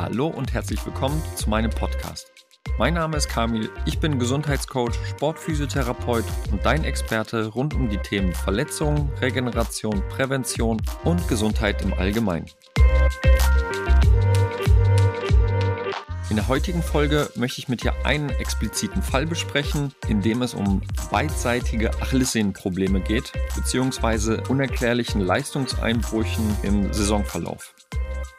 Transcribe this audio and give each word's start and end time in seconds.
Hallo 0.00 0.28
und 0.28 0.54
herzlich 0.54 0.82
willkommen 0.86 1.22
zu 1.36 1.50
meinem 1.50 1.68
Podcast. 1.68 2.32
Mein 2.78 2.94
Name 2.94 3.18
ist 3.18 3.28
Kamil, 3.28 3.68
ich 3.84 3.98
bin 3.98 4.18
Gesundheitscoach, 4.18 4.94
Sportphysiotherapeut 5.10 6.24
und 6.50 6.64
dein 6.64 6.84
Experte 6.84 7.48
rund 7.48 7.74
um 7.74 7.90
die 7.90 7.98
Themen 7.98 8.32
Verletzungen, 8.32 9.10
Regeneration, 9.20 10.02
Prävention 10.08 10.80
und 11.04 11.28
Gesundheit 11.28 11.82
im 11.82 11.92
Allgemeinen. 11.92 12.46
In 16.30 16.36
der 16.36 16.48
heutigen 16.48 16.82
Folge 16.82 17.28
möchte 17.34 17.60
ich 17.60 17.68
mit 17.68 17.82
dir 17.82 17.92
einen 18.06 18.30
expliziten 18.30 19.02
Fall 19.02 19.26
besprechen, 19.26 19.92
in 20.08 20.22
dem 20.22 20.40
es 20.40 20.54
um 20.54 20.80
beidseitige 21.10 21.90
Achillessehnenprobleme 22.00 23.02
geht, 23.02 23.32
beziehungsweise 23.54 24.42
unerklärlichen 24.48 25.20
Leistungseinbrüchen 25.20 26.56
im 26.62 26.90
Saisonverlauf. 26.90 27.74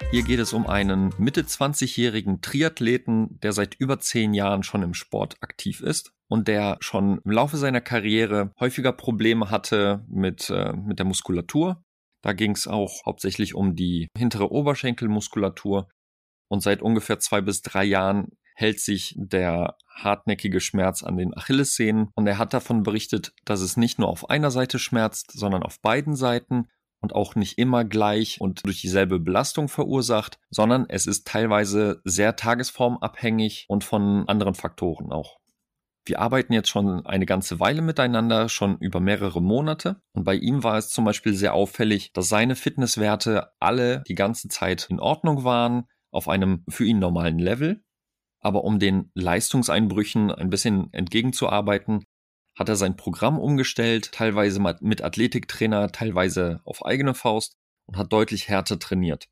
Hier 0.10 0.24
geht 0.24 0.40
es 0.40 0.54
um 0.54 0.68
einen 0.68 1.14
Mitte 1.18 1.42
20-jährigen 1.44 2.42
Triathleten, 2.42 3.40
der 3.42 3.54
seit 3.54 3.76
über 3.76 4.00
zehn 4.00 4.34
Jahren 4.34 4.64
schon 4.64 4.82
im 4.82 4.94
Sport 4.94 5.38
aktiv 5.42 5.82
ist 5.82 6.14
und 6.28 6.48
der 6.48 6.78
schon 6.80 7.20
im 7.24 7.32
Laufe 7.32 7.58
seiner 7.58 7.82
Karriere 7.82 8.52
häufiger 8.60 8.94
Probleme 8.94 9.50
hatte 9.50 10.06
mit, 10.10 10.50
äh, 10.50 10.74
mit 10.74 11.00
der 11.00 11.06
Muskulatur. 11.06 11.84
Da 12.22 12.34
ging 12.34 12.52
es 12.52 12.68
auch 12.68 13.06
hauptsächlich 13.06 13.56
um 13.56 13.76
die 13.76 14.08
hintere 14.18 14.52
Oberschenkelmuskulatur. 14.52 15.90
Und 16.50 16.62
seit 16.62 16.82
ungefähr 16.82 17.20
zwei 17.20 17.42
bis 17.42 17.62
drei 17.62 17.84
Jahren 17.84 18.30
hält 18.56 18.80
sich 18.80 19.16
der 19.18 19.76
hartnäckige 19.88 20.60
Schmerz 20.60 21.04
an 21.04 21.18
den 21.18 21.36
Achillessehnen. 21.36 22.10
Und 22.16 22.28
er 22.28 22.38
hat 22.38 22.54
davon 22.54 22.84
berichtet, 22.84 23.34
dass 23.46 23.62
es 23.62 23.78
nicht 23.78 24.00
nur 24.00 24.10
auf 24.10 24.30
einer 24.30 24.52
Seite 24.52 24.80
schmerzt, 24.80 25.32
sondern 25.32 25.64
auf 25.64 25.82
beiden 25.82 26.16
Seiten 26.16 26.68
und 27.02 27.14
auch 27.14 27.36
nicht 27.36 27.58
immer 27.58 27.84
gleich 27.84 28.40
und 28.40 28.66
durch 28.66 28.82
dieselbe 28.82 29.20
Belastung 29.20 29.68
verursacht, 29.68 30.40
sondern 30.50 30.86
es 30.88 31.08
ist 31.08 31.28
teilweise 31.28 32.02
sehr 32.06 32.36
tagesformabhängig 32.36 33.66
und 33.68 33.84
von 33.84 34.28
anderen 34.28 34.54
Faktoren 34.54 35.12
auch. 35.12 35.42
Wir 36.06 36.20
arbeiten 36.20 36.54
jetzt 36.54 36.70
schon 36.70 37.06
eine 37.06 37.26
ganze 37.26 37.60
Weile 37.60 37.82
miteinander, 37.82 38.50
schon 38.50 38.78
über 38.80 39.00
mehrere 39.00 39.42
Monate. 39.42 40.02
Und 40.14 40.24
bei 40.24 40.34
ihm 40.34 40.64
war 40.64 40.78
es 40.78 40.90
zum 40.90 41.06
Beispiel 41.06 41.36
sehr 41.36 41.54
auffällig, 41.54 42.12
dass 42.14 42.30
seine 42.30 42.56
Fitnesswerte 42.56 43.52
alle 43.60 44.04
die 44.08 44.16
ganze 44.16 44.48
Zeit 44.48 44.88
in 44.90 45.00
Ordnung 45.00 45.44
waren 45.44 45.86
auf 46.12 46.28
einem 46.28 46.64
für 46.68 46.86
ihn 46.86 47.00
normalen 47.00 47.38
Level. 47.38 47.84
Aber 48.40 48.64
um 48.64 48.80
den 48.80 49.12
Leistungseinbrüchen 49.14 50.32
ein 50.32 50.50
bisschen 50.50 50.92
entgegenzuarbeiten, 50.92 52.04
hat 52.56 52.70
er 52.70 52.76
sein 52.76 52.98
Programm 52.98 53.40
umgestellt, 53.40 54.12
teilweise 54.12 54.60
mit 54.82 55.04
Athletiktrainer, 55.04 55.92
teilweise 55.92 56.62
auf 56.66 56.86
eigene 56.86 57.14
Faust 57.14 57.58
und 57.86 57.98
hat 57.98 58.12
deutlich 58.12 58.50
härter 58.50 58.80
trainiert. 58.80 59.30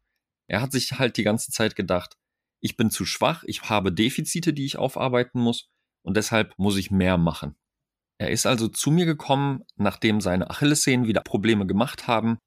Er 0.47 0.61
hat 0.61 0.71
sich 0.71 0.93
halt 0.99 1.17
die 1.17 1.23
ganze 1.23 1.51
Zeit 1.51 1.75
gedacht, 1.75 2.17
ich 2.61 2.75
bin 2.75 2.89
zu 2.89 3.05
schwach, 3.05 3.43
ich 3.45 3.69
habe 3.69 3.91
Defizite, 3.91 4.53
die 4.53 4.65
ich 4.65 4.77
aufarbeiten 4.77 5.39
muss 5.39 5.69
und 6.03 6.17
deshalb 6.17 6.53
muss 6.57 6.77
ich 6.77 6.91
mehr 6.91 7.17
machen. 7.17 7.55
Er 8.17 8.31
ist 8.31 8.45
also 8.45 8.67
zu 8.67 8.91
mir 8.91 9.05
gekommen, 9.05 9.63
nachdem 9.75 10.19
seine 10.19 10.49
Achillessehnen 10.49 11.07
wieder 11.07 11.21
Probleme 11.21 11.65
gemacht 11.65 12.07
haben 12.07 12.37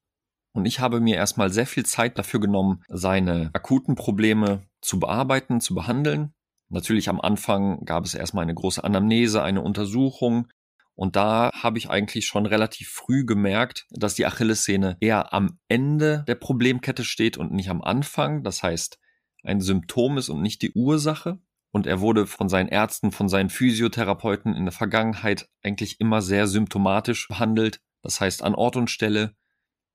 und 0.54 0.66
ich 0.66 0.80
habe 0.80 1.00
mir 1.00 1.16
erstmal 1.16 1.50
sehr 1.50 1.66
viel 1.66 1.86
Zeit 1.86 2.18
dafür 2.18 2.40
genommen, 2.40 2.82
seine 2.88 3.50
akuten 3.54 3.94
Probleme 3.94 4.66
zu 4.82 5.00
bearbeiten, 5.00 5.60
zu 5.60 5.74
behandeln. 5.74 6.34
Natürlich 6.68 7.08
am 7.08 7.20
Anfang 7.20 7.84
gab 7.84 8.04
es 8.04 8.14
erstmal 8.14 8.42
eine 8.42 8.54
große 8.54 8.84
Anamnese, 8.84 9.42
eine 9.42 9.62
Untersuchung. 9.62 10.48
Und 10.94 11.16
da 11.16 11.50
habe 11.54 11.78
ich 11.78 11.90
eigentlich 11.90 12.26
schon 12.26 12.46
relativ 12.46 12.88
früh 12.88 13.24
gemerkt, 13.24 13.86
dass 13.90 14.14
die 14.14 14.26
Achillessehne 14.26 14.96
eher 15.00 15.32
am 15.32 15.58
Ende 15.68 16.24
der 16.28 16.34
Problemkette 16.34 17.04
steht 17.04 17.38
und 17.38 17.52
nicht 17.52 17.70
am 17.70 17.82
Anfang. 17.82 18.42
Das 18.42 18.62
heißt, 18.62 18.98
ein 19.42 19.60
Symptom 19.60 20.18
ist 20.18 20.28
und 20.28 20.42
nicht 20.42 20.62
die 20.62 20.72
Ursache. 20.72 21.40
Und 21.70 21.86
er 21.86 22.00
wurde 22.00 22.26
von 22.26 22.50
seinen 22.50 22.68
Ärzten, 22.68 23.12
von 23.12 23.30
seinen 23.30 23.48
Physiotherapeuten 23.48 24.54
in 24.54 24.66
der 24.66 24.72
Vergangenheit 24.72 25.48
eigentlich 25.62 26.00
immer 26.00 26.20
sehr 26.20 26.46
symptomatisch 26.46 27.28
behandelt. 27.28 27.80
Das 28.02 28.20
heißt, 28.20 28.42
an 28.42 28.54
Ort 28.54 28.76
und 28.76 28.90
Stelle 28.90 29.34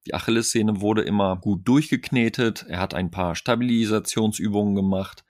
die 0.07 0.13
Achillessehne 0.13 0.79
wurde 0.79 1.01
immer 1.01 1.35
gut 1.35 1.67
durchgeknetet. 1.67 2.65
Er 2.69 2.79
hat 2.79 2.93
ein 2.93 3.11
paar 3.11 3.35
Stabilisationsübungen 3.35 4.73
gemacht. 4.73 5.25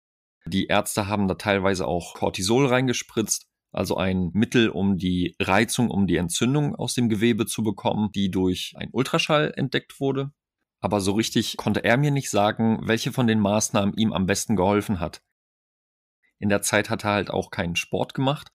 Die 0.47 0.67
Ärzte 0.67 1.07
haben 1.07 1.29
da 1.29 1.35
teilweise 1.35 1.87
auch 1.87 2.15
Cortisol 2.15 2.67
reingespritzt, 2.67 3.47
also 3.75 3.97
ein 3.97 4.31
Mittel, 4.33 4.69
um 4.69 4.97
die 4.97 5.37
Reizung, 5.41 5.91
um 5.91 6.07
die 6.07 6.17
Entzündung 6.17 6.75
aus 6.75 6.95
dem 6.95 7.09
Gewebe 7.09 7.47
zu 7.47 7.63
bekommen, 7.63 8.11
die 8.13 8.31
durch 8.31 8.75
ein 8.77 8.89
Ultraschall 8.93 9.53
entdeckt 9.57 10.01
wurde. 10.01 10.33
Aber 10.81 11.01
so 11.01 11.13
richtig 11.13 11.57
konnte 11.57 11.85
er 11.85 11.97
mir 11.97 12.11
nicht 12.11 12.31
sagen, 12.31 12.81
welche 12.83 13.13
von 13.13 13.27
den 13.27 13.41
Maßnahmen 13.41 13.95
ihm 13.97 14.13
am 14.13 14.27
besten 14.27 14.57
geholfen 14.57 15.01
hat. 15.01 15.23
In 16.39 16.49
der 16.49 16.63
Zeit 16.63 16.91
hat 16.91 17.05
er 17.05 17.13
halt 17.13 17.31
auch 17.31 17.51
keinen 17.51 17.77
Sport 17.77 18.15
gemacht 18.15 18.55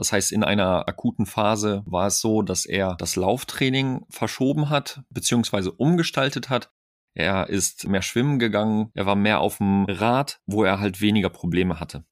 das 0.00 0.12
heißt, 0.12 0.32
in 0.32 0.44
einer 0.44 0.88
akuten 0.88 1.26
Phase 1.26 1.82
war 1.84 2.06
es 2.06 2.22
so, 2.22 2.40
dass 2.40 2.64
er 2.64 2.94
das 2.94 3.16
Lauftraining 3.16 4.06
verschoben 4.08 4.70
hat, 4.70 5.02
beziehungsweise 5.10 5.72
umgestaltet 5.72 6.48
hat. 6.48 6.72
Er 7.12 7.50
ist 7.50 7.86
mehr 7.86 8.00
schwimmen 8.00 8.38
gegangen, 8.38 8.90
er 8.94 9.04
war 9.04 9.14
mehr 9.14 9.40
auf 9.40 9.58
dem 9.58 9.84
Rad, 9.84 10.40
wo 10.46 10.64
er 10.64 10.80
halt 10.80 11.02
weniger 11.02 11.28
Probleme 11.28 11.80
hatte. 11.80 12.06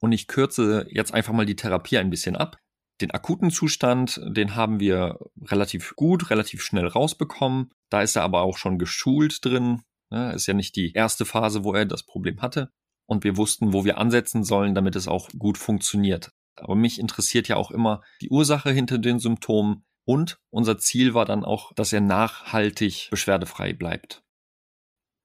Und 0.00 0.12
ich 0.12 0.26
kürze 0.26 0.86
jetzt 0.90 1.14
einfach 1.14 1.32
mal 1.32 1.46
die 1.46 1.56
Therapie 1.56 1.98
ein 1.98 2.10
bisschen 2.10 2.36
ab. 2.36 2.58
Den 3.00 3.10
akuten 3.10 3.50
Zustand, 3.50 4.20
den 4.26 4.54
haben 4.54 4.80
wir 4.80 5.18
relativ 5.42 5.94
gut, 5.96 6.30
relativ 6.30 6.62
schnell 6.62 6.86
rausbekommen. 6.86 7.70
Da 7.90 8.02
ist 8.02 8.16
er 8.16 8.22
aber 8.22 8.42
auch 8.42 8.56
schon 8.56 8.78
geschult 8.78 9.44
drin. 9.44 9.82
Ja, 10.10 10.30
ist 10.30 10.46
ja 10.46 10.54
nicht 10.54 10.76
die 10.76 10.92
erste 10.92 11.24
Phase, 11.24 11.64
wo 11.64 11.74
er 11.74 11.84
das 11.84 12.04
Problem 12.04 12.40
hatte. 12.40 12.70
Und 13.06 13.24
wir 13.24 13.36
wussten, 13.36 13.72
wo 13.72 13.84
wir 13.84 13.98
ansetzen 13.98 14.44
sollen, 14.44 14.74
damit 14.74 14.96
es 14.96 15.08
auch 15.08 15.28
gut 15.38 15.58
funktioniert. 15.58 16.32
Aber 16.56 16.74
mich 16.74 16.98
interessiert 16.98 17.48
ja 17.48 17.56
auch 17.56 17.70
immer 17.70 18.02
die 18.22 18.30
Ursache 18.30 18.70
hinter 18.70 18.98
den 18.98 19.18
Symptomen 19.18 19.84
und 20.06 20.38
unser 20.50 20.78
Ziel 20.78 21.14
war 21.14 21.24
dann 21.24 21.44
auch, 21.44 21.72
dass 21.74 21.92
er 21.92 22.00
nachhaltig 22.00 23.08
beschwerdefrei 23.10 23.72
bleibt. 23.72 24.22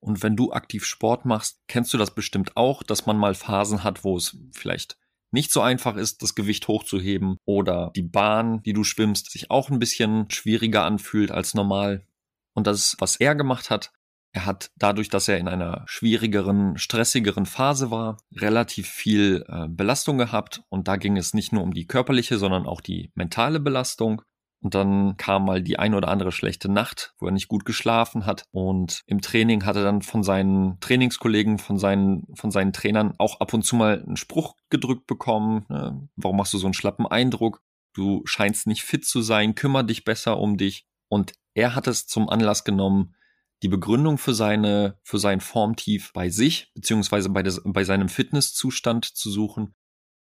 Und 0.02 0.24
wenn 0.24 0.36
du 0.36 0.52
aktiv 0.52 0.84
Sport 0.84 1.26
machst, 1.26 1.62
kennst 1.68 1.94
du 1.94 1.98
das 1.98 2.14
bestimmt 2.14 2.58
auch, 2.58 2.84
dass 2.84 3.06
man 3.06 3.18
mal 3.18 3.36
Phasen 3.36 3.84
hat, 3.84 4.04
wo 4.04 4.18
es 4.18 4.36
vielleicht 4.52 4.98
nicht 5.32 5.52
so 5.52 5.62
einfach 5.62 5.96
ist, 5.96 6.22
das 6.24 6.36
Gewicht 6.36 6.68
hochzuheben 6.68 7.38
oder 7.46 7.92
die 7.96 8.02
Bahn, 8.02 8.62
die 8.64 8.74
du 8.74 8.84
schwimmst, 8.84 9.32
sich 9.32 9.50
auch 9.50 9.70
ein 9.70 9.80
bisschen 9.80 10.30
schwieriger 10.30 10.84
anfühlt 10.84 11.32
als 11.32 11.54
normal. 11.54 12.06
Und 12.54 12.68
das, 12.68 12.98
was 13.00 13.16
er 13.16 13.36
gemacht 13.36 13.70
hat, 13.70 13.94
er 14.34 14.46
hat 14.46 14.72
dadurch, 14.78 15.10
dass 15.10 15.28
er 15.28 15.38
in 15.38 15.48
einer 15.48 15.84
schwierigeren, 15.88 16.78
stressigeren 16.78 17.46
Phase 17.46 17.92
war, 17.92 18.18
relativ 18.34 18.88
viel 18.88 19.46
äh, 19.48 19.68
Belastung 19.68 20.18
gehabt 20.18 20.64
und 20.70 20.88
da 20.88 20.96
ging 20.96 21.18
es 21.18 21.34
nicht 21.34 21.52
nur 21.52 21.64
um 21.64 21.74
die 21.74 21.86
körperliche, 21.86 22.38
sondern 22.38 22.66
auch 22.66 22.82
die 22.82 23.12
mentale 23.14 23.60
Belastung. 23.60 24.22
Und 24.62 24.76
dann 24.76 25.18
kam 25.18 25.46
mal 25.46 25.62
die 25.62 25.80
ein 25.80 25.96
oder 25.96 26.10
andere 26.10 26.32
schlechte 26.32 26.70
Nacht, 26.70 27.16
wo 27.20 27.26
er 27.26 27.32
nicht 27.32 27.48
gut 27.48 27.66
geschlafen 27.66 28.28
hat. 28.28 28.44
Und 28.52 29.02
im 29.08 29.20
Training 29.20 29.66
hat 29.66 29.76
er 29.76 29.84
dann 29.84 30.04
von 30.04 30.24
seinen 30.24 30.80
Trainingskollegen, 30.80 31.58
von 31.58 31.80
seinen, 31.80 32.28
von 32.36 32.52
seinen 32.52 32.72
Trainern 32.72 33.16
auch 33.18 33.40
ab 33.40 33.54
und 33.54 33.64
zu 33.64 33.76
mal 33.76 34.04
einen 34.04 34.18
Spruch 34.18 34.56
gedrückt 34.70 35.08
bekommen. 35.08 35.66
Ne? 35.70 36.08
Warum 36.16 36.38
machst 36.38 36.54
du 36.54 36.60
so 36.60 36.68
einen 36.68 36.76
schlappen 36.76 37.08
Eindruck? 37.08 37.62
Du 37.94 38.22
scheinst 38.26 38.68
nicht 38.68 38.84
fit 38.84 39.04
zu 39.04 39.22
sein, 39.22 39.56
kümmer 39.56 39.84
dich 39.84 40.06
besser 40.06 40.38
um 40.38 40.58
dich. 40.58 40.86
Und 41.10 41.34
er 41.56 41.74
hat 41.74 41.88
es 41.88 42.06
zum 42.06 42.30
Anlass 42.30 42.64
genommen, 42.64 43.16
die 43.64 43.68
Begründung 43.68 44.18
für 44.18 44.34
seine, 44.34 45.00
für 45.04 45.20
sein 45.20 45.42
Formtief 45.42 46.14
bei 46.14 46.30
sich, 46.30 46.72
beziehungsweise 46.74 47.30
bei, 47.30 47.44
des, 47.44 47.62
bei 47.66 47.84
seinem 47.84 48.10
Fitnesszustand 48.10 49.06
zu 49.06 49.30
suchen. 49.30 49.76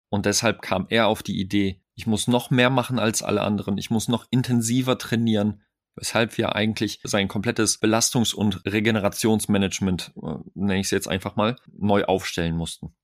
Und 0.10 0.26
deshalb 0.26 0.62
kam 0.62 0.88
er 0.90 1.08
auf 1.08 1.24
die 1.24 1.40
Idee, 1.40 1.81
ich 1.96 2.08
muss 2.08 2.28
noch 2.28 2.50
mehr 2.50 2.70
machen 2.70 3.00
als 3.00 3.24
alle 3.24 3.42
anderen, 3.42 3.78
ich 3.78 3.90
muss 3.90 4.08
noch 4.08 4.26
intensiver 4.30 4.98
trainieren, 4.98 5.64
weshalb 5.96 6.38
wir 6.38 6.56
eigentlich 6.56 7.00
sein 7.04 7.28
komplettes 7.28 7.82
Belastungs- 7.82 8.34
und 8.34 8.66
Regenerationsmanagement, 8.66 10.14
äh, 10.22 10.36
nenne 10.54 10.80
ich 10.80 10.88
es 10.88 10.92
jetzt 10.92 11.08
einfach 11.08 11.36
mal, 11.36 11.56
neu 11.72 12.06
aufstellen 12.06 12.56
mussten. 12.56 12.96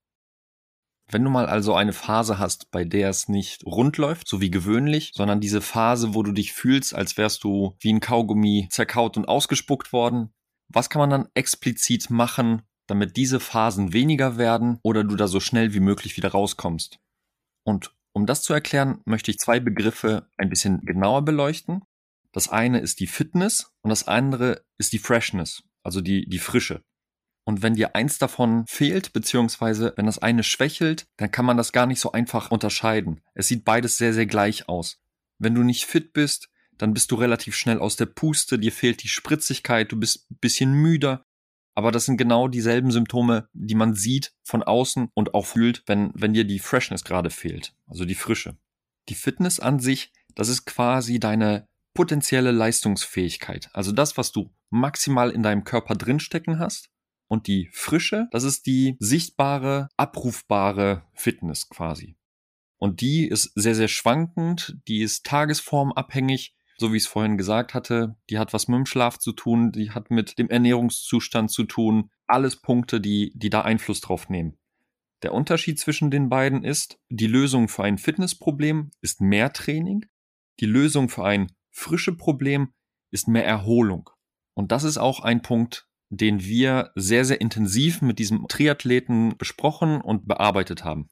Wenn 1.09 1.23
du 1.23 1.29
mal 1.29 1.45
also 1.45 1.73
eine 1.73 1.93
Phase 1.93 2.37
hast, 2.37 2.69
bei 2.69 2.83
der 2.83 3.09
es 3.09 3.29
nicht 3.29 3.65
rund 3.65 3.97
läuft, 3.97 4.27
so 4.27 4.41
wie 4.41 4.51
gewöhnlich, 4.51 5.13
sondern 5.15 5.39
diese 5.39 5.61
Phase, 5.61 6.13
wo 6.13 6.21
du 6.21 6.33
dich 6.33 6.51
fühlst, 6.51 6.93
als 6.93 7.17
wärst 7.17 7.45
du 7.45 7.77
wie 7.79 7.93
ein 7.93 8.01
Kaugummi 8.01 8.67
zerkaut 8.69 9.15
und 9.15 9.27
ausgespuckt 9.27 9.93
worden, 9.93 10.33
was 10.67 10.89
kann 10.89 10.99
man 10.99 11.09
dann 11.09 11.29
explizit 11.33 12.09
machen, 12.09 12.63
damit 12.87 13.15
diese 13.15 13.39
Phasen 13.39 13.93
weniger 13.93 14.37
werden 14.37 14.79
oder 14.83 15.05
du 15.05 15.15
da 15.15 15.27
so 15.27 15.39
schnell 15.39 15.73
wie 15.73 15.79
möglich 15.79 16.17
wieder 16.17 16.29
rauskommst? 16.29 16.99
Und 17.63 17.93
um 18.17 18.25
das 18.25 18.41
zu 18.41 18.51
erklären, 18.51 18.99
möchte 19.05 19.29
ich 19.29 19.37
zwei 19.37 19.59
Begriffe 19.59 20.27
ein 20.37 20.49
bisschen 20.49 20.81
genauer 20.81 21.23
beleuchten. 21.23 21.83
Das 22.31 22.49
eine 22.49 22.79
ist 22.79 22.99
die 22.99 23.05
Fitness 23.05 23.71
und 23.81 23.89
das 23.91 24.07
andere 24.07 24.65
ist 24.79 24.91
die 24.91 24.97
Freshness, 24.99 25.61
also 25.83 26.01
die, 26.01 26.27
die 26.27 26.39
Frische. 26.39 26.81
Und 27.45 27.61
wenn 27.61 27.75
dir 27.75 27.95
eins 27.95 28.17
davon 28.17 28.65
fehlt, 28.67 29.13
beziehungsweise 29.13 29.93
wenn 29.97 30.07
das 30.07 30.17
eine 30.17 30.41
schwächelt, 30.41 31.05
dann 31.17 31.29
kann 31.29 31.45
man 31.45 31.57
das 31.57 31.71
gar 31.71 31.85
nicht 31.85 31.99
so 31.99 32.11
einfach 32.11 32.49
unterscheiden. 32.49 33.21
Es 33.35 33.49
sieht 33.49 33.63
beides 33.63 33.97
sehr, 33.97 34.13
sehr 34.15 34.25
gleich 34.25 34.67
aus. 34.67 34.97
Wenn 35.37 35.53
du 35.53 35.61
nicht 35.61 35.85
fit 35.85 36.11
bist, 36.11 36.49
dann 36.79 36.95
bist 36.95 37.11
du 37.11 37.15
relativ 37.15 37.55
schnell 37.55 37.77
aus 37.77 37.97
der 37.97 38.07
Puste, 38.07 38.57
dir 38.57 38.71
fehlt 38.71 39.03
die 39.03 39.09
Spritzigkeit, 39.09 39.91
du 39.91 39.99
bist 39.99 40.29
ein 40.31 40.37
bisschen 40.41 40.73
müder. 40.73 41.23
Aber 41.77 41.91
das 41.91 42.05
sind 42.05 42.17
genau 42.17 42.47
dieselben 42.47 42.89
Symptome, 42.89 43.49
die 43.53 43.75
man 43.75 43.93
sieht 43.93 44.33
von 44.41 44.63
außen 44.63 45.09
und 45.13 45.35
auch 45.35 45.45
fühlt, 45.45 45.83
wenn, 45.85 46.09
wenn 46.15 46.33
dir 46.33 46.43
die 46.43 46.57
Freshness 46.57 47.03
gerade 47.03 47.29
fehlt, 47.29 47.75
also 47.85 48.03
die 48.03 48.15
Frische. 48.15 48.57
Die 49.09 49.13
Fitness 49.13 49.59
an 49.59 49.79
sich, 49.79 50.11
das 50.33 50.49
ist 50.49 50.65
quasi 50.65 51.19
deine 51.19 51.67
potenzielle 51.93 52.49
Leistungsfähigkeit. 52.49 53.69
Also 53.73 53.91
das, 53.91 54.17
was 54.17 54.31
du 54.31 54.49
maximal 54.71 55.29
in 55.29 55.43
deinem 55.43 55.65
Körper 55.65 55.93
drinstecken 55.93 56.57
hast. 56.57 56.89
Und 57.27 57.45
die 57.45 57.69
Frische, 57.71 58.27
das 58.31 58.43
ist 58.43 58.65
die 58.65 58.95
sichtbare, 58.97 59.89
abrufbare 59.97 61.03
Fitness 61.13 61.69
quasi. 61.69 62.17
Und 62.79 63.01
die 63.01 63.27
ist 63.27 63.51
sehr, 63.53 63.75
sehr 63.75 63.87
schwankend, 63.87 64.79
die 64.87 65.03
ist 65.03 65.27
tagesformabhängig 65.27 66.56
so 66.79 66.93
wie 66.93 66.97
ich 66.97 67.03
es 67.03 67.09
vorhin 67.09 67.37
gesagt 67.37 67.73
hatte, 67.73 68.15
die 68.29 68.39
hat 68.39 68.53
was 68.53 68.67
mit 68.67 68.77
dem 68.77 68.85
Schlaf 68.85 69.17
zu 69.17 69.31
tun, 69.31 69.71
die 69.71 69.91
hat 69.91 70.11
mit 70.11 70.37
dem 70.37 70.49
Ernährungszustand 70.49 71.51
zu 71.51 71.63
tun, 71.63 72.11
alles 72.27 72.57
Punkte, 72.57 73.01
die, 73.01 73.31
die 73.35 73.49
da 73.49 73.61
Einfluss 73.61 74.01
drauf 74.01 74.29
nehmen. 74.29 74.57
Der 75.23 75.33
Unterschied 75.33 75.79
zwischen 75.79 76.11
den 76.11 76.29
beiden 76.29 76.63
ist, 76.63 76.99
die 77.09 77.27
Lösung 77.27 77.67
für 77.67 77.83
ein 77.83 77.97
Fitnessproblem 77.97 78.91
ist 79.01 79.21
mehr 79.21 79.51
Training, 79.51 80.05
die 80.59 80.67
Lösung 80.67 81.09
für 81.09 81.25
ein 81.25 81.51
frische 81.71 82.15
Problem 82.15 82.73
ist 83.11 83.27
mehr 83.27 83.45
Erholung. 83.45 84.09
Und 84.53 84.71
das 84.71 84.83
ist 84.83 84.97
auch 84.97 85.21
ein 85.21 85.41
Punkt, 85.41 85.87
den 86.09 86.43
wir 86.43 86.91
sehr, 86.95 87.25
sehr 87.25 87.41
intensiv 87.41 88.01
mit 88.01 88.19
diesem 88.19 88.47
Triathleten 88.47 89.37
besprochen 89.37 90.01
und 90.01 90.27
bearbeitet 90.27 90.83
haben. 90.83 91.09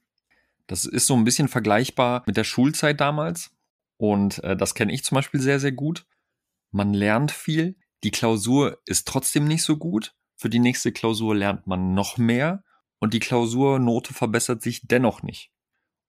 Das 0.68 0.86
ist 0.86 1.08
so 1.08 1.16
ein 1.16 1.24
bisschen 1.24 1.48
vergleichbar 1.48 2.24
mit 2.26 2.38
der 2.38 2.44
Schulzeit 2.44 3.00
damals. 3.00 3.52
Und 3.98 4.44
äh, 4.44 4.56
das 4.56 4.76
kenne 4.76 4.94
ich 4.94 5.04
zum 5.04 5.16
Beispiel 5.16 5.40
sehr, 5.40 5.60
sehr 5.60 5.72
gut. 5.72 6.06
Man 6.72 6.94
lernt 6.94 7.32
viel. 7.32 7.78
Die 8.04 8.12
Klausur 8.12 8.80
ist 8.86 9.08
trotzdem 9.08 9.48
nicht 9.48 9.64
so 9.64 9.78
gut. 9.78 10.14
Für 10.36 10.50
die 10.50 10.60
nächste 10.60 10.92
Klausur 10.92 11.36
lernt 11.36 11.66
man 11.68 11.94
noch 11.94 12.18
mehr 12.18 12.64
und 13.00 13.14
die 13.14 13.20
Klausurnote 13.20 14.14
verbessert 14.14 14.62
sich 14.62 14.88
dennoch 14.88 15.24
nicht. 15.24 15.52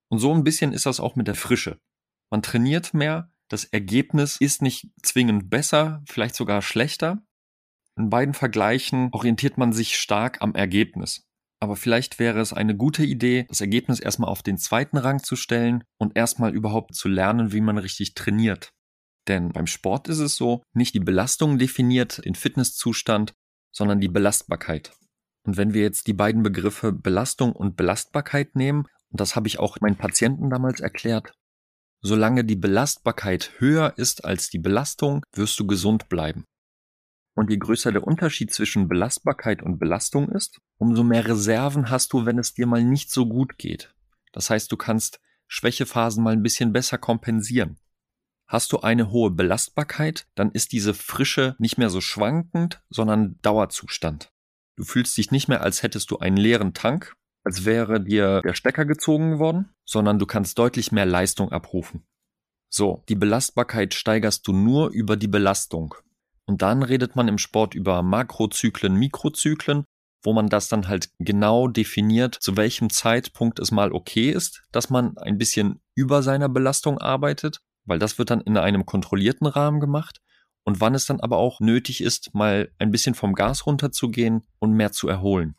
Und 0.09 0.19
so 0.19 0.33
ein 0.33 0.45
bisschen 0.45 0.73
ist 0.73 0.87
das 0.87 1.01
auch 1.01 1.17
mit 1.17 1.29
der 1.29 1.35
Frische. 1.35 1.81
Man 2.31 2.43
trainiert 2.43 2.95
mehr, 2.95 3.31
das 3.49 3.65
Ergebnis 3.65 4.37
ist 4.39 4.63
nicht 4.63 4.89
zwingend 5.03 5.51
besser, 5.51 6.03
vielleicht 6.07 6.35
sogar 6.35 6.63
schlechter. 6.63 7.23
In 7.97 8.11
beiden 8.11 8.35
Vergleichen 8.35 9.09
orientiert 9.13 9.59
man 9.59 9.73
sich 9.73 9.97
stark 9.97 10.43
am 10.43 10.55
Ergebnis. 10.55 11.27
Aber 11.67 11.75
vielleicht 11.75 12.21
wäre 12.21 12.39
es 12.39 12.53
eine 12.53 12.77
gute 12.77 13.03
Idee, 13.03 13.45
das 13.49 13.61
Ergebnis 13.61 13.99
erstmal 13.99 14.31
auf 14.31 14.45
den 14.45 14.57
zweiten 14.57 14.99
Rang 14.99 15.25
zu 15.25 15.35
stellen 15.35 15.83
und 15.99 16.17
erstmal 16.17 16.55
überhaupt 16.55 16.95
zu 16.95 17.09
lernen, 17.09 17.51
wie 17.51 17.61
man 17.61 17.77
richtig 17.77 18.15
trainiert. 18.15 18.71
Denn 19.27 19.49
beim 19.49 19.67
Sport 19.67 20.07
ist 20.07 20.21
es 20.21 20.37
so, 20.37 20.63
nicht 20.75 20.95
die 20.95 21.01
Belastung 21.01 21.59
definiert 21.59 22.25
den 22.25 22.37
Fitnesszustand, 22.37 23.33
sondern 23.73 23.99
die 23.99 24.07
Belastbarkeit. 24.07 24.93
Und 25.45 25.57
wenn 25.57 25.75
wir 25.75 25.83
jetzt 25.83 26.07
die 26.07 26.13
beiden 26.13 26.45
Begriffe 26.45 26.93
Belastung 26.93 27.51
und 27.51 27.77
Belastbarkeit 27.77 28.55
nehmen, 28.55 28.87
und 29.11 29.21
das 29.21 29.35
habe 29.35 29.49
ich 29.49 29.59
auch 29.59 29.77
meinen 29.81 29.97
Patienten 29.97 30.49
damals 30.51 30.79
erklärt, 30.79 31.33
solange 32.01 32.45
die 32.45 32.55
Belastbarkeit 32.55 33.55
höher 33.59 33.93
ist 33.97 34.25
als 34.25 34.51
die 34.51 34.61
Belastung, 34.61 35.25
wirst 35.35 35.59
du 35.59 35.67
gesund 35.67 36.09
bleiben. 36.09 36.45
Und 37.37 37.51
je 37.51 37.59
größer 37.59 37.93
der 37.93 38.03
Unterschied 38.03 38.53
zwischen 38.53 38.89
Belastbarkeit 38.89 39.63
und 39.63 39.79
Belastung 39.79 40.31
ist, 40.31 40.59
umso 40.79 41.05
mehr 41.05 41.29
Reserven 41.29 41.91
hast 41.91 42.15
du, 42.15 42.25
wenn 42.25 42.39
es 42.39 42.55
dir 42.55 42.67
mal 42.67 42.83
nicht 42.83 43.11
so 43.11 43.29
gut 43.29 43.59
geht. 43.59 43.95
Das 44.33 44.49
heißt, 44.49 44.73
du 44.73 44.79
kannst 44.79 45.21
Schwächephasen 45.47 46.25
mal 46.25 46.33
ein 46.33 46.43
bisschen 46.43 46.73
besser 46.73 46.97
kompensieren. 46.97 47.79
Hast 48.47 48.73
du 48.73 48.81
eine 48.81 49.11
hohe 49.11 49.31
Belastbarkeit, 49.31 50.27
dann 50.35 50.51
ist 50.51 50.73
diese 50.73 50.95
Frische 50.95 51.57
nicht 51.59 51.77
mehr 51.77 51.91
so 51.91 52.01
schwankend, 52.01 52.83
sondern 52.89 53.39
Dauerzustand. 53.43 54.33
Du 54.77 54.85
fühlst 54.85 55.15
dich 55.19 55.31
nicht 55.31 55.47
mehr, 55.47 55.61
als 55.61 55.83
hättest 55.83 56.11
du 56.11 56.19
einen 56.19 56.39
leeren 56.39 56.73
Tank, 56.73 57.17
als 57.45 57.67
wäre 57.67 58.03
dir 58.03 58.41
der 58.43 58.55
Stecker 58.55 58.87
gezogen 58.87 59.39
worden, 59.39 59.75
sondern 59.85 60.19
du 60.19 60.25
kannst 60.25 60.59
deutlich 60.59 60.91
mehr 60.91 61.07
Leistung 61.07 61.53
abrufen. 61.53 62.07
So, 62.71 63.05
die 63.11 63.15
Belastbarkeit 63.15 63.93
steigerst 63.93 64.47
du 64.47 64.53
nur 64.53 64.91
über 64.91 65.17
die 65.17 65.29
Belastung. 65.29 65.95
Und 66.47 66.63
dann 66.63 66.83
redet 66.83 67.17
man 67.17 67.29
im 67.29 67.39
Sport 67.39 67.75
über 67.75 68.03
Makrozyklen, 68.03 68.95
Mikrozyklen, 68.95 69.85
wo 70.23 70.33
man 70.33 70.49
das 70.49 70.69
dann 70.69 70.89
halt 70.89 71.11
genau 71.19 71.69
definiert, 71.69 72.37
zu 72.41 72.57
welchem 72.57 72.91
Zeitpunkt 72.91 73.59
es 73.59 73.71
mal 73.71 73.93
okay 73.93 74.31
ist, 74.31 74.63
dass 74.73 74.91
man 74.91 75.17
ein 75.19 75.39
bisschen 75.39 75.81
über 75.95 76.23
seiner 76.23 76.49
Belastung 76.49 76.99
arbeitet, 76.99 77.61
weil 77.85 77.99
das 77.99 78.19
wird 78.19 78.31
dann 78.31 78.41
in 78.41 78.57
einem 78.57 78.87
kontrollierten 78.87 79.47
Rahmen 79.47 79.81
gemacht 79.81 80.21
und 80.65 80.81
wann 80.81 80.95
es 80.95 81.07
dann 81.07 81.21
aber 81.21 81.37
auch 81.37 81.61
nötig 81.61 82.01
ist, 82.01 82.35
mal 82.35 82.71
ein 82.79 82.91
bisschen 82.91 83.15
vom 83.15 83.35
Gas 83.35 83.67
runterzugehen 83.67 84.43
und 84.59 84.73
mehr 84.73 84.91
zu 84.93 85.09
erholen. 85.09 85.55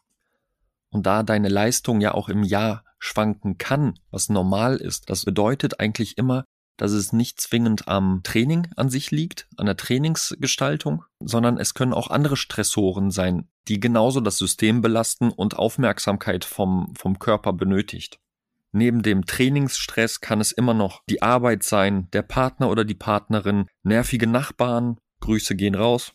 Und 0.90 1.06
da 1.06 1.24
deine 1.24 1.50
Leistung 1.50 2.02
ja 2.02 2.14
auch 2.14 2.28
im 2.30 2.44
Jahr 2.44 2.84
schwanken 3.00 3.58
kann, 3.58 4.00
was 4.12 4.30
normal 4.30 4.78
ist, 4.78 5.10
das 5.10 5.24
bedeutet 5.24 5.80
eigentlich 5.80 6.18
immer, 6.18 6.44
dass 6.78 6.92
es 6.92 7.12
nicht 7.12 7.42
zwingend 7.42 7.88
am 7.88 8.22
Training 8.24 8.68
an 8.76 8.90
sich 8.90 9.12
liegt, 9.12 9.48
an 9.58 9.66
der 9.66 9.78
Trainingsgestaltung, 9.78 11.04
sondern 11.20 11.58
es 11.58 11.74
können 11.74 11.94
auch 11.94 12.10
andere 12.10 12.38
Stressoren 12.38 13.12
sein, 13.12 13.48
die 13.68 13.80
genauso 13.80 14.22
das 14.22 14.38
System 14.38 14.82
belasten 14.82 15.30
und 15.30 15.58
Aufmerksamkeit 15.58 16.46
vom, 16.46 16.94
vom 16.96 17.20
Körper 17.20 17.54
benötigt. 17.54 18.20
Neben 18.72 19.02
dem 19.02 19.26
Trainingsstress 19.26 20.22
kann 20.22 20.40
es 20.40 20.52
immer 20.52 20.74
noch 20.74 21.02
die 21.10 21.22
Arbeit 21.22 21.64
sein, 21.64 22.10
der 22.12 22.22
Partner 22.22 22.70
oder 22.70 22.86
die 22.86 22.96
Partnerin, 22.96 23.68
nervige 23.84 24.28
Nachbarn, 24.28 24.98
Grüße 25.20 25.56
gehen 25.56 25.76
raus, 25.76 26.14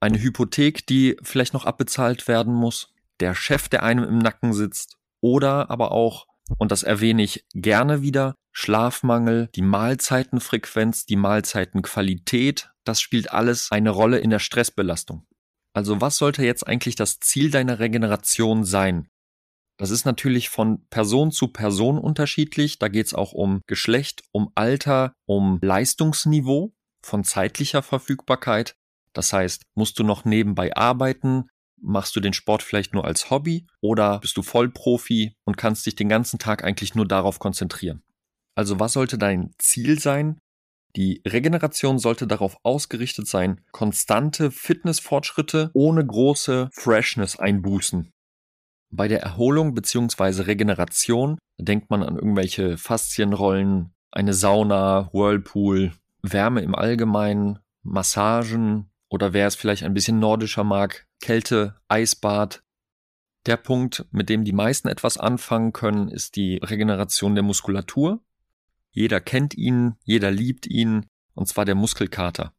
eine 0.00 0.20
Hypothek, 0.20 0.86
die 0.86 1.16
vielleicht 1.22 1.54
noch 1.54 1.64
abbezahlt 1.64 2.28
werden 2.28 2.54
muss, 2.54 2.92
der 3.20 3.34
Chef, 3.34 3.68
der 3.68 3.82
einem 3.82 4.04
im 4.04 4.18
Nacken 4.18 4.52
sitzt, 4.52 4.96
oder 5.20 5.70
aber 5.70 5.92
auch, 5.92 6.26
und 6.58 6.70
das 6.70 6.82
erwähne 6.82 7.22
ich 7.22 7.46
gerne 7.54 8.02
wieder, 8.02 8.34
Schlafmangel, 8.56 9.48
die 9.54 9.62
Mahlzeitenfrequenz, 9.62 11.06
die 11.06 11.16
Mahlzeitenqualität, 11.16 12.70
das 12.84 13.00
spielt 13.00 13.32
alles 13.32 13.72
eine 13.72 13.90
Rolle 13.90 14.18
in 14.18 14.30
der 14.30 14.38
Stressbelastung. 14.38 15.26
Also 15.74 16.00
was 16.00 16.16
sollte 16.16 16.44
jetzt 16.44 16.66
eigentlich 16.66 16.94
das 16.94 17.18
Ziel 17.18 17.50
deiner 17.50 17.80
Regeneration 17.80 18.64
sein? 18.64 19.08
Das 19.76 19.90
ist 19.90 20.04
natürlich 20.04 20.50
von 20.50 20.86
Person 20.88 21.32
zu 21.32 21.48
Person 21.48 21.98
unterschiedlich. 21.98 22.78
Da 22.78 22.86
geht 22.86 23.06
es 23.06 23.14
auch 23.14 23.32
um 23.32 23.60
Geschlecht, 23.66 24.22
um 24.30 24.52
Alter, 24.54 25.14
um 25.26 25.58
Leistungsniveau, 25.60 26.72
von 27.04 27.24
zeitlicher 27.24 27.82
Verfügbarkeit. 27.82 28.76
Das 29.12 29.32
heißt, 29.32 29.64
musst 29.74 29.98
du 29.98 30.04
noch 30.04 30.24
nebenbei 30.24 30.76
arbeiten? 30.76 31.48
Machst 31.80 32.14
du 32.14 32.20
den 32.20 32.32
Sport 32.32 32.62
vielleicht 32.62 32.94
nur 32.94 33.04
als 33.04 33.30
Hobby 33.30 33.66
oder 33.80 34.20
bist 34.20 34.36
du 34.36 34.42
Vollprofi 34.42 35.34
und 35.44 35.56
kannst 35.56 35.86
dich 35.86 35.96
den 35.96 36.08
ganzen 36.08 36.38
Tag 36.38 36.62
eigentlich 36.62 36.94
nur 36.94 37.06
darauf 37.06 37.40
konzentrieren? 37.40 38.04
Also 38.54 38.80
was 38.80 38.92
sollte 38.92 39.18
dein 39.18 39.54
Ziel 39.58 39.98
sein? 39.98 40.38
Die 40.96 41.22
Regeneration 41.26 41.98
sollte 41.98 42.26
darauf 42.26 42.56
ausgerichtet 42.62 43.26
sein, 43.26 43.60
konstante 43.72 44.52
Fitnessfortschritte 44.52 45.70
ohne 45.74 46.06
große 46.06 46.70
Freshness 46.72 47.36
einbußen. 47.36 48.12
Bei 48.90 49.08
der 49.08 49.22
Erholung 49.22 49.74
bzw. 49.74 50.42
Regeneration 50.42 51.38
denkt 51.58 51.90
man 51.90 52.04
an 52.04 52.14
irgendwelche 52.14 52.78
Faszienrollen, 52.78 53.92
eine 54.12 54.34
Sauna, 54.34 55.10
Whirlpool, 55.12 55.92
Wärme 56.22 56.60
im 56.60 56.76
Allgemeinen, 56.76 57.58
Massagen 57.82 58.90
oder 59.10 59.32
wer 59.32 59.48
es 59.48 59.56
vielleicht 59.56 59.82
ein 59.82 59.94
bisschen 59.94 60.20
nordischer 60.20 60.62
mag, 60.62 61.06
Kälte, 61.20 61.76
Eisbad. 61.88 62.62
Der 63.46 63.56
Punkt, 63.56 64.06
mit 64.12 64.28
dem 64.28 64.44
die 64.44 64.52
meisten 64.52 64.88
etwas 64.88 65.18
anfangen 65.18 65.72
können, 65.72 66.08
ist 66.08 66.36
die 66.36 66.58
Regeneration 66.58 67.34
der 67.34 67.44
Muskulatur. 67.44 68.20
Jeder 68.94 69.20
kennt 69.20 69.54
ihn, 69.54 69.96
jeder 70.04 70.30
liebt 70.30 70.66
ihn, 70.68 71.06
und 71.34 71.48
zwar 71.48 71.64
der 71.64 71.74
Muskelkater. 71.74 72.54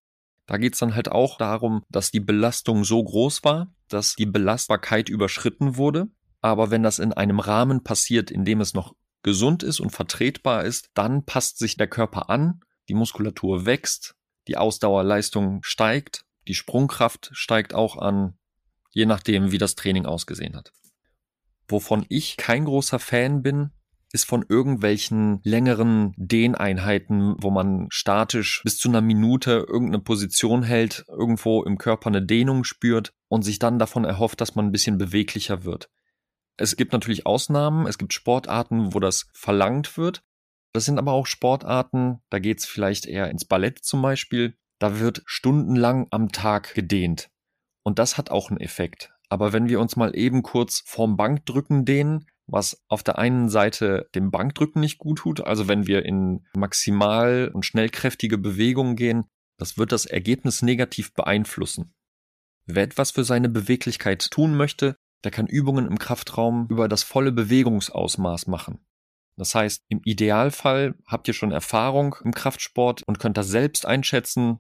Da 0.48 0.58
geht's 0.58 0.80
dann 0.80 0.94
halt 0.94 1.10
auch 1.10 1.38
darum, 1.38 1.84
dass 1.90 2.12
die 2.12 2.20
Belastung 2.20 2.84
so 2.84 3.02
groß 3.02 3.46
war, 3.46 3.74
dass 3.88 4.16
die 4.16 4.26
Belastbarkeit 4.26 5.08
überschritten 5.08 5.78
wurde. 5.78 6.10
Aber 6.42 6.72
wenn 6.72 6.84
das 6.84 7.00
in 7.00 7.14
einem 7.14 7.40
Rahmen 7.40 7.84
passiert, 7.84 8.30
in 8.30 8.44
dem 8.44 8.60
es 8.60 8.74
noch 8.74 8.94
gesund 9.24 9.64
ist 9.64 9.80
und 9.80 9.92
vertretbar 9.92 10.66
ist, 10.66 10.90
dann 10.94 11.26
passt 11.26 11.58
sich 11.58 11.78
der 11.78 11.88
Körper 11.88 12.30
an, 12.30 12.60
die 12.90 12.94
Muskulatur 12.94 13.66
wächst, 13.66 14.14
die 14.50 14.58
Ausdauerleistung 14.58 15.64
steigt, 15.64 16.26
die 16.50 16.54
Sprungkraft 16.54 17.32
steigt 17.32 17.74
auch 17.74 17.98
an, 17.98 18.38
je 18.92 19.06
nachdem, 19.06 19.52
wie 19.52 19.58
das 19.58 19.76
Training 19.76 20.06
ausgesehen 20.06 20.56
hat. 20.56 20.74
Wovon 21.70 22.06
ich 22.10 22.36
kein 22.36 22.66
großer 22.66 23.00
Fan 23.00 23.42
bin, 23.42 23.72
ist 24.16 24.26
von 24.26 24.46
irgendwelchen 24.48 25.42
längeren 25.44 26.14
Dehneinheiten, 26.16 27.36
wo 27.40 27.52
man 27.52 27.88
statisch 27.90 28.64
bis 28.64 28.78
zu 28.78 28.88
einer 28.88 29.02
Minute 29.02 29.66
irgendeine 29.68 30.00
Position 30.02 30.64
hält, 30.64 31.04
irgendwo 31.10 31.64
im 31.64 31.78
Körper 31.78 32.08
eine 32.08 32.26
Dehnung 32.26 32.64
spürt 32.64 33.14
und 33.28 33.44
sich 33.44 33.60
dann 33.60 33.78
davon 33.78 34.06
erhofft, 34.06 34.40
dass 34.40 34.56
man 34.56 34.68
ein 34.68 34.72
bisschen 34.72 34.98
beweglicher 34.98 35.66
wird. 35.66 35.90
Es 36.56 36.78
gibt 36.78 36.94
natürlich 36.94 37.26
Ausnahmen, 37.26 37.88
es 37.88 37.98
gibt 37.98 38.14
Sportarten, 38.14 38.94
wo 38.94 39.02
das 39.02 39.30
verlangt 39.34 39.98
wird. 39.98 40.24
Das 40.72 40.86
sind 40.86 40.98
aber 40.98 41.12
auch 41.12 41.28
Sportarten, 41.28 42.22
da 42.30 42.40
geht 42.40 42.60
es 42.60 42.66
vielleicht 42.66 43.06
eher 43.06 43.30
ins 43.30 43.44
Ballett 43.44 43.84
zum 43.84 44.02
Beispiel. 44.02 44.56
Da 44.80 45.02
wird 45.02 45.24
stundenlang 45.26 46.08
am 46.12 46.32
Tag 46.32 46.74
gedehnt. 46.74 47.30
Und 47.84 48.00
das 48.00 48.18
hat 48.18 48.32
auch 48.32 48.50
einen 48.50 48.62
Effekt. 48.62 49.12
Aber 49.28 49.52
wenn 49.52 49.68
wir 49.68 49.82
uns 49.82 49.98
mal 49.98 50.16
eben 50.16 50.42
kurz 50.42 50.82
vorm 50.86 51.18
Bankdrücken 51.18 51.84
dehnen, 51.84 52.26
was 52.48 52.84
auf 52.88 53.04
der 53.04 53.18
einen 53.18 53.50
Seite 53.50 54.10
dem 54.14 54.32
Bankdrücken 54.32 54.80
nicht 54.80 54.98
gut 54.98 55.20
tut, 55.20 55.42
also 55.42 55.68
wenn 55.68 55.88
wir 55.88 56.06
in 56.06 56.46
maximal 56.56 57.50
und 57.54 57.66
schnellkräftige 57.66 58.38
Bewegungen 58.38 58.96
gehen, 58.96 59.26
das 59.58 59.78
wird 59.78 59.92
das 59.92 60.06
Ergebnis 60.06 60.62
negativ 60.62 61.14
beeinflussen. 61.14 61.94
Wer 62.66 62.84
etwas 62.84 63.12
für 63.12 63.24
seine 63.24 63.50
Beweglichkeit 63.50 64.30
tun 64.30 64.56
möchte, 64.56 64.98
der 65.24 65.32
kann 65.32 65.48
Übungen 65.48 65.88
im 65.88 65.98
Kraftraum 65.98 66.68
über 66.70 66.88
das 66.88 67.04
volle 67.04 67.32
Bewegungsausmaß 67.32 68.48
machen. 68.48 68.86
Das 69.38 69.54
heißt, 69.54 69.84
im 69.90 70.02
Idealfall 70.06 70.96
habt 71.08 71.28
ihr 71.28 71.34
schon 71.34 71.52
Erfahrung 71.52 72.16
im 72.24 72.34
Kraftsport 72.34 73.04
und 73.04 73.20
könnt 73.20 73.38
das 73.38 73.48
selbst 73.48 73.86
einschätzen, 73.86 74.60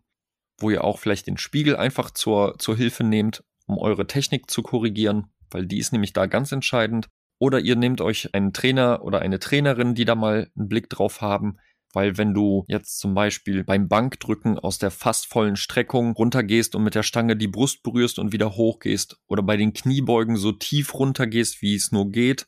wo 0.59 0.69
ihr 0.69 0.83
auch 0.83 0.99
vielleicht 0.99 1.27
den 1.27 1.37
Spiegel 1.37 1.75
einfach 1.75 2.11
zur, 2.11 2.57
zur 2.57 2.75
Hilfe 2.75 3.03
nehmt, 3.03 3.43
um 3.67 3.77
eure 3.77 4.07
Technik 4.07 4.49
zu 4.49 4.63
korrigieren, 4.63 5.31
weil 5.49 5.65
die 5.65 5.79
ist 5.79 5.91
nämlich 5.91 6.13
da 6.13 6.25
ganz 6.25 6.51
entscheidend. 6.51 7.09
Oder 7.39 7.59
ihr 7.59 7.75
nehmt 7.75 8.01
euch 8.01 8.33
einen 8.33 8.53
Trainer 8.53 9.03
oder 9.03 9.19
eine 9.19 9.39
Trainerin, 9.39 9.95
die 9.95 10.05
da 10.05 10.15
mal 10.15 10.49
einen 10.55 10.69
Blick 10.69 10.89
drauf 10.89 11.21
haben, 11.21 11.57
weil 11.93 12.17
wenn 12.17 12.33
du 12.33 12.65
jetzt 12.67 12.99
zum 12.99 13.13
Beispiel 13.13 13.63
beim 13.63 13.87
Bankdrücken 13.87 14.59
aus 14.59 14.77
der 14.77 14.91
fast 14.91 15.27
vollen 15.27 15.55
Streckung 15.55 16.13
runtergehst 16.13 16.75
und 16.75 16.83
mit 16.83 16.95
der 16.95 17.03
Stange 17.03 17.35
die 17.35 17.47
Brust 17.47 17.83
berührst 17.83 18.19
und 18.19 18.31
wieder 18.31 18.55
hochgehst 18.55 19.17
oder 19.27 19.43
bei 19.43 19.57
den 19.57 19.73
Kniebeugen 19.73 20.37
so 20.37 20.51
tief 20.51 20.93
runtergehst, 20.93 21.61
wie 21.61 21.75
es 21.75 21.91
nur 21.91 22.11
geht, 22.11 22.47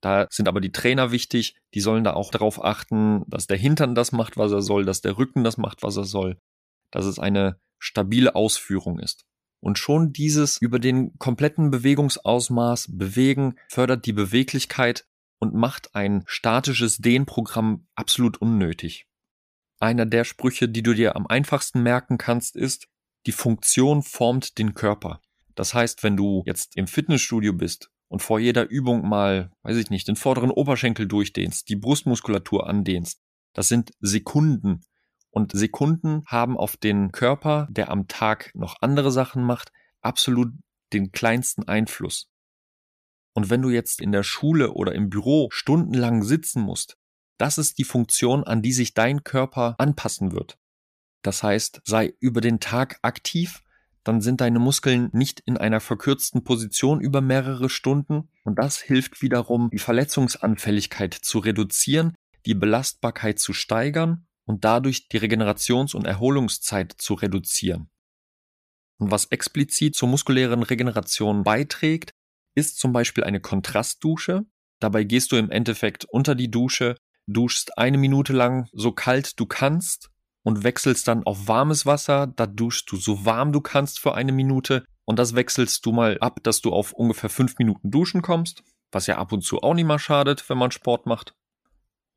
da 0.00 0.26
sind 0.30 0.48
aber 0.48 0.60
die 0.60 0.72
Trainer 0.72 1.12
wichtig, 1.12 1.56
die 1.74 1.80
sollen 1.80 2.04
da 2.04 2.14
auch 2.14 2.30
darauf 2.30 2.64
achten, 2.64 3.24
dass 3.26 3.46
der 3.46 3.58
Hintern 3.58 3.94
das 3.94 4.12
macht, 4.12 4.36
was 4.36 4.52
er 4.52 4.62
soll, 4.62 4.84
dass 4.84 5.02
der 5.02 5.18
Rücken 5.18 5.44
das 5.44 5.58
macht, 5.58 5.82
was 5.82 5.96
er 5.96 6.04
soll, 6.04 6.38
dass 6.90 7.04
es 7.04 7.18
eine 7.18 7.60
stabile 7.78 8.34
Ausführung 8.34 8.98
ist. 8.98 9.24
Und 9.60 9.78
schon 9.78 10.12
dieses 10.12 10.56
über 10.58 10.78
den 10.78 11.18
kompletten 11.18 11.70
Bewegungsausmaß 11.70 12.96
bewegen 12.96 13.56
fördert 13.68 14.06
die 14.06 14.12
Beweglichkeit 14.12 15.06
und 15.38 15.54
macht 15.54 15.94
ein 15.94 16.22
statisches 16.26 16.98
Dehnprogramm 16.98 17.86
absolut 17.94 18.40
unnötig. 18.40 19.06
Einer 19.78 20.06
der 20.06 20.24
Sprüche, 20.24 20.68
die 20.68 20.82
du 20.82 20.94
dir 20.94 21.16
am 21.16 21.26
einfachsten 21.26 21.82
merken 21.82 22.18
kannst, 22.18 22.56
ist, 22.56 22.88
die 23.26 23.32
Funktion 23.32 24.02
formt 24.02 24.58
den 24.58 24.74
Körper. 24.74 25.20
Das 25.54 25.74
heißt, 25.74 26.02
wenn 26.02 26.16
du 26.16 26.42
jetzt 26.46 26.76
im 26.76 26.86
Fitnessstudio 26.86 27.52
bist 27.52 27.90
und 28.08 28.22
vor 28.22 28.38
jeder 28.38 28.68
Übung 28.68 29.06
mal, 29.08 29.52
weiß 29.62 29.76
ich 29.76 29.90
nicht, 29.90 30.08
den 30.08 30.16
vorderen 30.16 30.50
Oberschenkel 30.50 31.06
durchdehnst, 31.06 31.68
die 31.68 31.76
Brustmuskulatur 31.76 32.66
andehnst, 32.66 33.22
das 33.52 33.68
sind 33.68 33.92
Sekunden. 34.00 34.82
Und 35.30 35.52
Sekunden 35.52 36.22
haben 36.26 36.56
auf 36.56 36.76
den 36.76 37.12
Körper, 37.12 37.68
der 37.70 37.90
am 37.90 38.08
Tag 38.08 38.50
noch 38.54 38.76
andere 38.80 39.12
Sachen 39.12 39.44
macht, 39.44 39.72
absolut 40.00 40.52
den 40.92 41.12
kleinsten 41.12 41.68
Einfluss. 41.68 42.28
Und 43.32 43.48
wenn 43.48 43.62
du 43.62 43.70
jetzt 43.70 44.00
in 44.00 44.12
der 44.12 44.24
Schule 44.24 44.72
oder 44.72 44.94
im 44.94 45.08
Büro 45.08 45.48
stundenlang 45.52 46.22
sitzen 46.24 46.62
musst, 46.62 46.96
das 47.38 47.58
ist 47.58 47.78
die 47.78 47.84
Funktion, 47.84 48.44
an 48.44 48.60
die 48.60 48.72
sich 48.72 48.92
dein 48.92 49.22
Körper 49.22 49.76
anpassen 49.78 50.32
wird. 50.32 50.58
Das 51.22 51.42
heißt, 51.42 51.80
sei 51.84 52.14
über 52.18 52.40
den 52.40 52.60
Tag 52.60 52.98
aktiv, 53.02 53.62
dann 54.04 54.20
sind 54.20 54.40
deine 54.40 54.58
Muskeln 54.58 55.10
nicht 55.12 55.40
in 55.40 55.56
einer 55.56 55.80
verkürzten 55.80 56.42
Position 56.42 57.00
über 57.00 57.20
mehrere 57.20 57.68
Stunden 57.68 58.30
und 58.44 58.58
das 58.58 58.78
hilft 58.78 59.22
wiederum, 59.22 59.70
die 59.70 59.78
Verletzungsanfälligkeit 59.78 61.14
zu 61.14 61.38
reduzieren, 61.38 62.14
die 62.46 62.54
Belastbarkeit 62.54 63.38
zu 63.38 63.52
steigern 63.52 64.26
und 64.50 64.64
dadurch 64.64 65.08
die 65.08 65.20
Regenerations- 65.20 65.94
und 65.94 66.06
Erholungszeit 66.06 66.92
zu 66.98 67.14
reduzieren. 67.14 67.88
Und 68.98 69.12
was 69.12 69.26
explizit 69.26 69.94
zur 69.94 70.08
muskulären 70.08 70.64
Regeneration 70.64 71.44
beiträgt, 71.44 72.10
ist 72.56 72.80
zum 72.80 72.92
Beispiel 72.92 73.22
eine 73.22 73.40
Kontrastdusche. 73.40 74.44
Dabei 74.80 75.04
gehst 75.04 75.30
du 75.30 75.36
im 75.36 75.52
Endeffekt 75.52 76.04
unter 76.04 76.34
die 76.34 76.50
Dusche, 76.50 76.96
duschst 77.28 77.78
eine 77.78 77.96
Minute 77.96 78.32
lang 78.32 78.68
so 78.72 78.90
kalt 78.90 79.38
du 79.38 79.46
kannst 79.46 80.10
und 80.42 80.64
wechselst 80.64 81.06
dann 81.06 81.22
auf 81.22 81.46
warmes 81.46 81.86
Wasser. 81.86 82.26
Da 82.26 82.48
duschst 82.48 82.90
du 82.90 82.96
so 82.96 83.24
warm 83.24 83.52
du 83.52 83.60
kannst 83.60 84.00
für 84.00 84.16
eine 84.16 84.32
Minute 84.32 84.84
und 85.04 85.20
das 85.20 85.36
wechselst 85.36 85.86
du 85.86 85.92
mal 85.92 86.18
ab, 86.18 86.40
dass 86.42 86.60
du 86.60 86.72
auf 86.72 86.92
ungefähr 86.92 87.30
fünf 87.30 87.56
Minuten 87.58 87.92
duschen 87.92 88.20
kommst, 88.20 88.64
was 88.90 89.06
ja 89.06 89.16
ab 89.18 89.30
und 89.30 89.42
zu 89.42 89.62
auch 89.62 89.74
nicht 89.74 89.86
mal 89.86 90.00
schadet, 90.00 90.50
wenn 90.50 90.58
man 90.58 90.72
Sport 90.72 91.06
macht. 91.06 91.36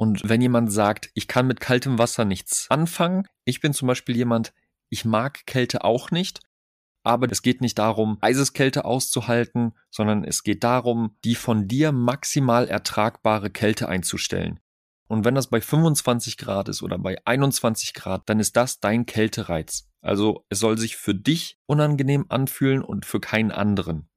Und 0.03 0.27
wenn 0.27 0.41
jemand 0.41 0.69
sagt, 0.69 1.11
ich 1.13 1.29
kann 1.29 1.47
mit 1.47 1.61
kaltem 1.61 1.97
Wasser 1.97 2.25
nichts 2.25 2.69
anfangen, 2.69 3.25
ich 3.45 3.61
bin 3.61 3.71
zum 3.71 3.87
Beispiel 3.87 4.17
jemand, 4.17 4.53
ich 4.89 5.05
mag 5.05 5.45
Kälte 5.45 5.85
auch 5.85 6.11
nicht, 6.11 6.41
aber 7.03 7.31
es 7.31 7.41
geht 7.41 7.61
nicht 7.61 7.79
darum, 7.79 8.17
Eiseskälte 8.19 8.83
auszuhalten, 8.83 9.71
sondern 9.89 10.25
es 10.25 10.43
geht 10.43 10.65
darum, 10.65 11.15
die 11.23 11.35
von 11.35 11.69
dir 11.69 11.93
maximal 11.93 12.67
ertragbare 12.67 13.49
Kälte 13.49 13.87
einzustellen. 13.87 14.59
Und 15.07 15.23
wenn 15.23 15.35
das 15.35 15.49
bei 15.49 15.61
25 15.61 16.37
Grad 16.37 16.67
ist 16.67 16.83
oder 16.83 16.97
bei 16.97 17.25
21 17.25 17.93
Grad, 17.93 18.23
dann 18.27 18.41
ist 18.41 18.57
das 18.57 18.81
dein 18.81 19.05
Kältereiz. 19.05 19.89
Also 20.01 20.45
es 20.49 20.59
soll 20.59 20.77
sich 20.77 20.97
für 20.97 21.15
dich 21.15 21.61
unangenehm 21.65 22.25
anfühlen 22.27 22.83
und 22.83 23.05
für 23.05 23.21
keinen 23.21 23.53
anderen. 23.53 24.09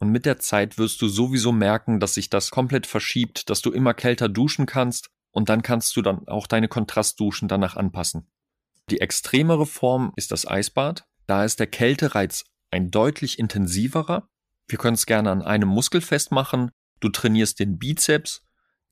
Und 0.00 0.10
mit 0.10 0.24
der 0.24 0.38
Zeit 0.38 0.78
wirst 0.78 1.00
du 1.02 1.08
sowieso 1.08 1.52
merken, 1.52 2.00
dass 2.00 2.14
sich 2.14 2.30
das 2.30 2.50
komplett 2.50 2.86
verschiebt, 2.86 3.50
dass 3.50 3.60
du 3.60 3.70
immer 3.70 3.94
kälter 3.94 4.28
duschen 4.28 4.64
kannst 4.66 5.10
und 5.30 5.48
dann 5.48 5.62
kannst 5.62 5.94
du 5.94 6.02
dann 6.02 6.26
auch 6.26 6.46
deine 6.46 6.68
Kontrastduschen 6.68 7.48
danach 7.48 7.76
anpassen. 7.76 8.26
Die 8.88 9.00
extremere 9.00 9.66
Form 9.66 10.12
ist 10.16 10.32
das 10.32 10.48
Eisbad. 10.48 11.04
Da 11.26 11.44
ist 11.44 11.60
der 11.60 11.68
Kältereiz 11.68 12.44
ein 12.70 12.90
deutlich 12.90 13.38
intensiverer. 13.38 14.28
Wir 14.68 14.78
können 14.78 14.94
es 14.94 15.06
gerne 15.06 15.30
an 15.30 15.42
einem 15.42 15.68
Muskel 15.68 16.00
festmachen. 16.00 16.70
Du 17.00 17.10
trainierst 17.10 17.60
den 17.60 17.78
Bizeps. 17.78 18.42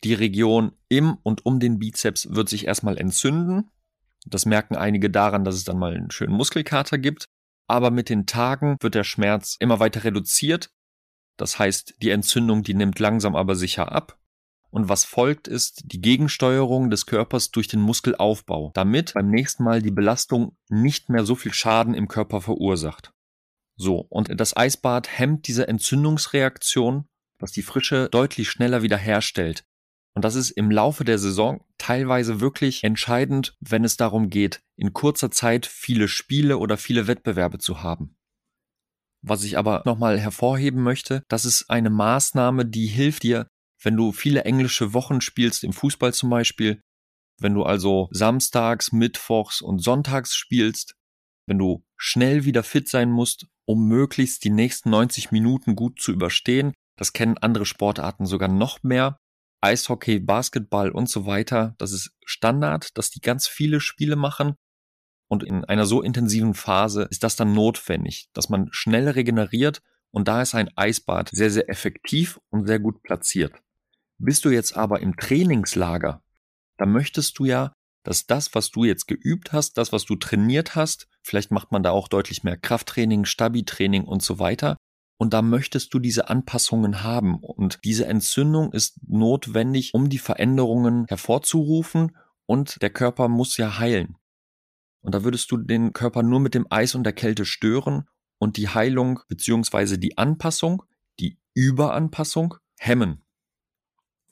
Die 0.04 0.14
Region 0.14 0.72
im 0.88 1.16
und 1.22 1.44
um 1.44 1.58
den 1.58 1.78
Bizeps 1.78 2.28
wird 2.30 2.48
sich 2.48 2.66
erstmal 2.66 2.98
entzünden. 2.98 3.70
Das 4.26 4.46
merken 4.46 4.76
einige 4.76 5.10
daran, 5.10 5.44
dass 5.44 5.56
es 5.56 5.64
dann 5.64 5.78
mal 5.78 5.94
einen 5.94 6.10
schönen 6.10 6.34
Muskelkater 6.34 6.98
gibt. 6.98 7.24
Aber 7.66 7.90
mit 7.90 8.08
den 8.08 8.26
Tagen 8.26 8.76
wird 8.80 8.94
der 8.94 9.04
Schmerz 9.04 9.56
immer 9.58 9.80
weiter 9.80 10.04
reduziert. 10.04 10.70
Das 11.38 11.58
heißt, 11.58 11.94
die 12.02 12.10
Entzündung, 12.10 12.62
die 12.62 12.74
nimmt 12.74 12.98
langsam 12.98 13.34
aber 13.34 13.54
sicher 13.54 13.90
ab. 13.90 14.18
Und 14.70 14.90
was 14.90 15.04
folgt 15.04 15.48
ist 15.48 15.84
die 15.86 16.00
Gegensteuerung 16.00 16.90
des 16.90 17.06
Körpers 17.06 17.50
durch 17.50 17.68
den 17.68 17.80
Muskelaufbau, 17.80 18.72
damit 18.74 19.14
beim 19.14 19.30
nächsten 19.30 19.64
Mal 19.64 19.80
die 19.80 19.90
Belastung 19.90 20.56
nicht 20.68 21.08
mehr 21.08 21.24
so 21.24 21.34
viel 21.34 21.54
Schaden 21.54 21.94
im 21.94 22.08
Körper 22.08 22.42
verursacht. 22.42 23.14
So, 23.76 24.00
und 24.10 24.38
das 24.38 24.56
Eisbad 24.56 25.08
hemmt 25.18 25.46
diese 25.46 25.68
Entzündungsreaktion, 25.68 27.06
was 27.38 27.52
die 27.52 27.62
Frische 27.62 28.08
deutlich 28.10 28.50
schneller 28.50 28.82
wiederherstellt. 28.82 29.64
Und 30.14 30.24
das 30.24 30.34
ist 30.34 30.50
im 30.50 30.70
Laufe 30.70 31.04
der 31.04 31.18
Saison 31.18 31.64
teilweise 31.78 32.40
wirklich 32.40 32.82
entscheidend, 32.82 33.56
wenn 33.60 33.84
es 33.84 33.96
darum 33.96 34.30
geht, 34.30 34.60
in 34.76 34.92
kurzer 34.92 35.30
Zeit 35.30 35.64
viele 35.64 36.08
Spiele 36.08 36.58
oder 36.58 36.76
viele 36.76 37.06
Wettbewerbe 37.06 37.58
zu 37.58 37.82
haben. 37.84 38.17
Was 39.22 39.44
ich 39.44 39.58
aber 39.58 39.82
nochmal 39.84 40.18
hervorheben 40.18 40.82
möchte, 40.82 41.24
das 41.28 41.44
ist 41.44 41.70
eine 41.70 41.90
Maßnahme, 41.90 42.66
die 42.66 42.86
hilft 42.86 43.24
dir, 43.24 43.48
wenn 43.82 43.96
du 43.96 44.12
viele 44.12 44.44
englische 44.44 44.92
Wochen 44.94 45.20
spielst, 45.20 45.64
im 45.64 45.72
Fußball 45.72 46.12
zum 46.12 46.30
Beispiel, 46.30 46.80
wenn 47.40 47.54
du 47.54 47.62
also 47.62 48.08
samstags, 48.10 48.92
mittwochs 48.92 49.60
und 49.60 49.82
sonntags 49.82 50.34
spielst, 50.34 50.94
wenn 51.46 51.58
du 51.58 51.84
schnell 51.96 52.44
wieder 52.44 52.62
fit 52.62 52.88
sein 52.88 53.10
musst, 53.10 53.46
um 53.66 53.86
möglichst 53.86 54.44
die 54.44 54.50
nächsten 54.50 54.90
90 54.90 55.30
Minuten 55.30 55.76
gut 55.76 56.00
zu 56.00 56.12
überstehen, 56.12 56.72
das 56.96 57.12
kennen 57.12 57.38
andere 57.38 57.66
Sportarten 57.66 58.26
sogar 58.26 58.48
noch 58.48 58.82
mehr. 58.82 59.18
Eishockey, 59.60 60.20
Basketball 60.20 60.90
und 60.90 61.08
so 61.08 61.26
weiter, 61.26 61.74
das 61.78 61.92
ist 61.92 62.12
Standard, 62.24 62.96
dass 62.96 63.10
die 63.10 63.20
ganz 63.20 63.48
viele 63.48 63.80
Spiele 63.80 64.16
machen. 64.16 64.54
Und 65.28 65.42
in 65.44 65.64
einer 65.64 65.86
so 65.86 66.02
intensiven 66.02 66.54
Phase 66.54 67.06
ist 67.10 67.22
das 67.22 67.36
dann 67.36 67.52
notwendig, 67.52 68.28
dass 68.32 68.48
man 68.48 68.68
schnell 68.70 69.08
regeneriert 69.08 69.82
und 70.10 70.26
da 70.26 70.42
ist 70.42 70.54
ein 70.54 70.70
Eisbad 70.76 71.30
sehr, 71.32 71.50
sehr 71.50 71.68
effektiv 71.68 72.40
und 72.50 72.66
sehr 72.66 72.78
gut 72.78 73.02
platziert. 73.02 73.52
Bist 74.18 74.44
du 74.44 74.50
jetzt 74.50 74.76
aber 74.76 75.00
im 75.00 75.16
Trainingslager, 75.16 76.22
dann 76.78 76.92
möchtest 76.92 77.38
du 77.38 77.44
ja, 77.44 77.72
dass 78.04 78.26
das, 78.26 78.54
was 78.54 78.70
du 78.70 78.84
jetzt 78.84 79.06
geübt 79.06 79.52
hast, 79.52 79.76
das, 79.76 79.92
was 79.92 80.06
du 80.06 80.16
trainiert 80.16 80.74
hast, 80.74 81.08
vielleicht 81.22 81.50
macht 81.50 81.72
man 81.72 81.82
da 81.82 81.90
auch 81.90 82.08
deutlich 82.08 82.42
mehr 82.42 82.56
Krafttraining, 82.56 83.26
Stabi-Training 83.26 84.04
und 84.04 84.22
so 84.22 84.38
weiter. 84.38 84.76
Und 85.18 85.34
da 85.34 85.42
möchtest 85.42 85.92
du 85.92 85.98
diese 85.98 86.30
Anpassungen 86.30 87.02
haben. 87.02 87.40
Und 87.40 87.80
diese 87.84 88.06
Entzündung 88.06 88.72
ist 88.72 89.00
notwendig, 89.06 89.92
um 89.92 90.08
die 90.08 90.18
Veränderungen 90.18 91.06
hervorzurufen. 91.08 92.16
Und 92.46 92.80
der 92.80 92.90
Körper 92.90 93.28
muss 93.28 93.56
ja 93.56 93.78
heilen. 93.78 94.16
Und 95.00 95.14
da 95.14 95.24
würdest 95.24 95.50
du 95.50 95.56
den 95.56 95.92
Körper 95.92 96.22
nur 96.22 96.40
mit 96.40 96.54
dem 96.54 96.66
Eis 96.70 96.94
und 96.94 97.04
der 97.04 97.12
Kälte 97.12 97.44
stören 97.44 98.08
und 98.38 98.56
die 98.56 98.68
Heilung 98.68 99.20
beziehungsweise 99.28 99.98
die 99.98 100.18
Anpassung, 100.18 100.82
die 101.20 101.38
Überanpassung 101.54 102.54
hemmen. 102.78 103.22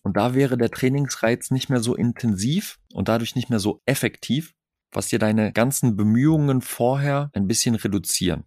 Und 0.02 0.16
da 0.16 0.34
wäre 0.34 0.56
der 0.56 0.70
Trainingsreiz 0.70 1.50
nicht 1.50 1.68
mehr 1.68 1.80
so 1.80 1.96
intensiv 1.96 2.78
und 2.92 3.08
dadurch 3.08 3.34
nicht 3.34 3.50
mehr 3.50 3.58
so 3.58 3.82
effektiv, 3.86 4.54
was 4.92 5.08
dir 5.08 5.18
deine 5.18 5.52
ganzen 5.52 5.96
Bemühungen 5.96 6.60
vorher 6.60 7.30
ein 7.32 7.48
bisschen 7.48 7.74
reduzieren. 7.74 8.44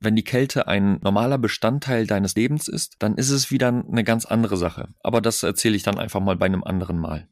Wenn 0.00 0.14
die 0.14 0.22
Kälte 0.22 0.68
ein 0.68 1.00
normaler 1.02 1.38
Bestandteil 1.38 2.06
deines 2.06 2.36
Lebens 2.36 2.68
ist, 2.68 2.94
dann 3.00 3.16
ist 3.16 3.30
es 3.30 3.50
wieder 3.50 3.68
eine 3.68 4.04
ganz 4.04 4.24
andere 4.24 4.56
Sache. 4.56 4.88
Aber 5.00 5.20
das 5.20 5.42
erzähle 5.42 5.74
ich 5.74 5.82
dann 5.82 5.98
einfach 5.98 6.20
mal 6.20 6.36
bei 6.36 6.46
einem 6.46 6.62
anderen 6.62 6.98
Mal. 6.98 7.28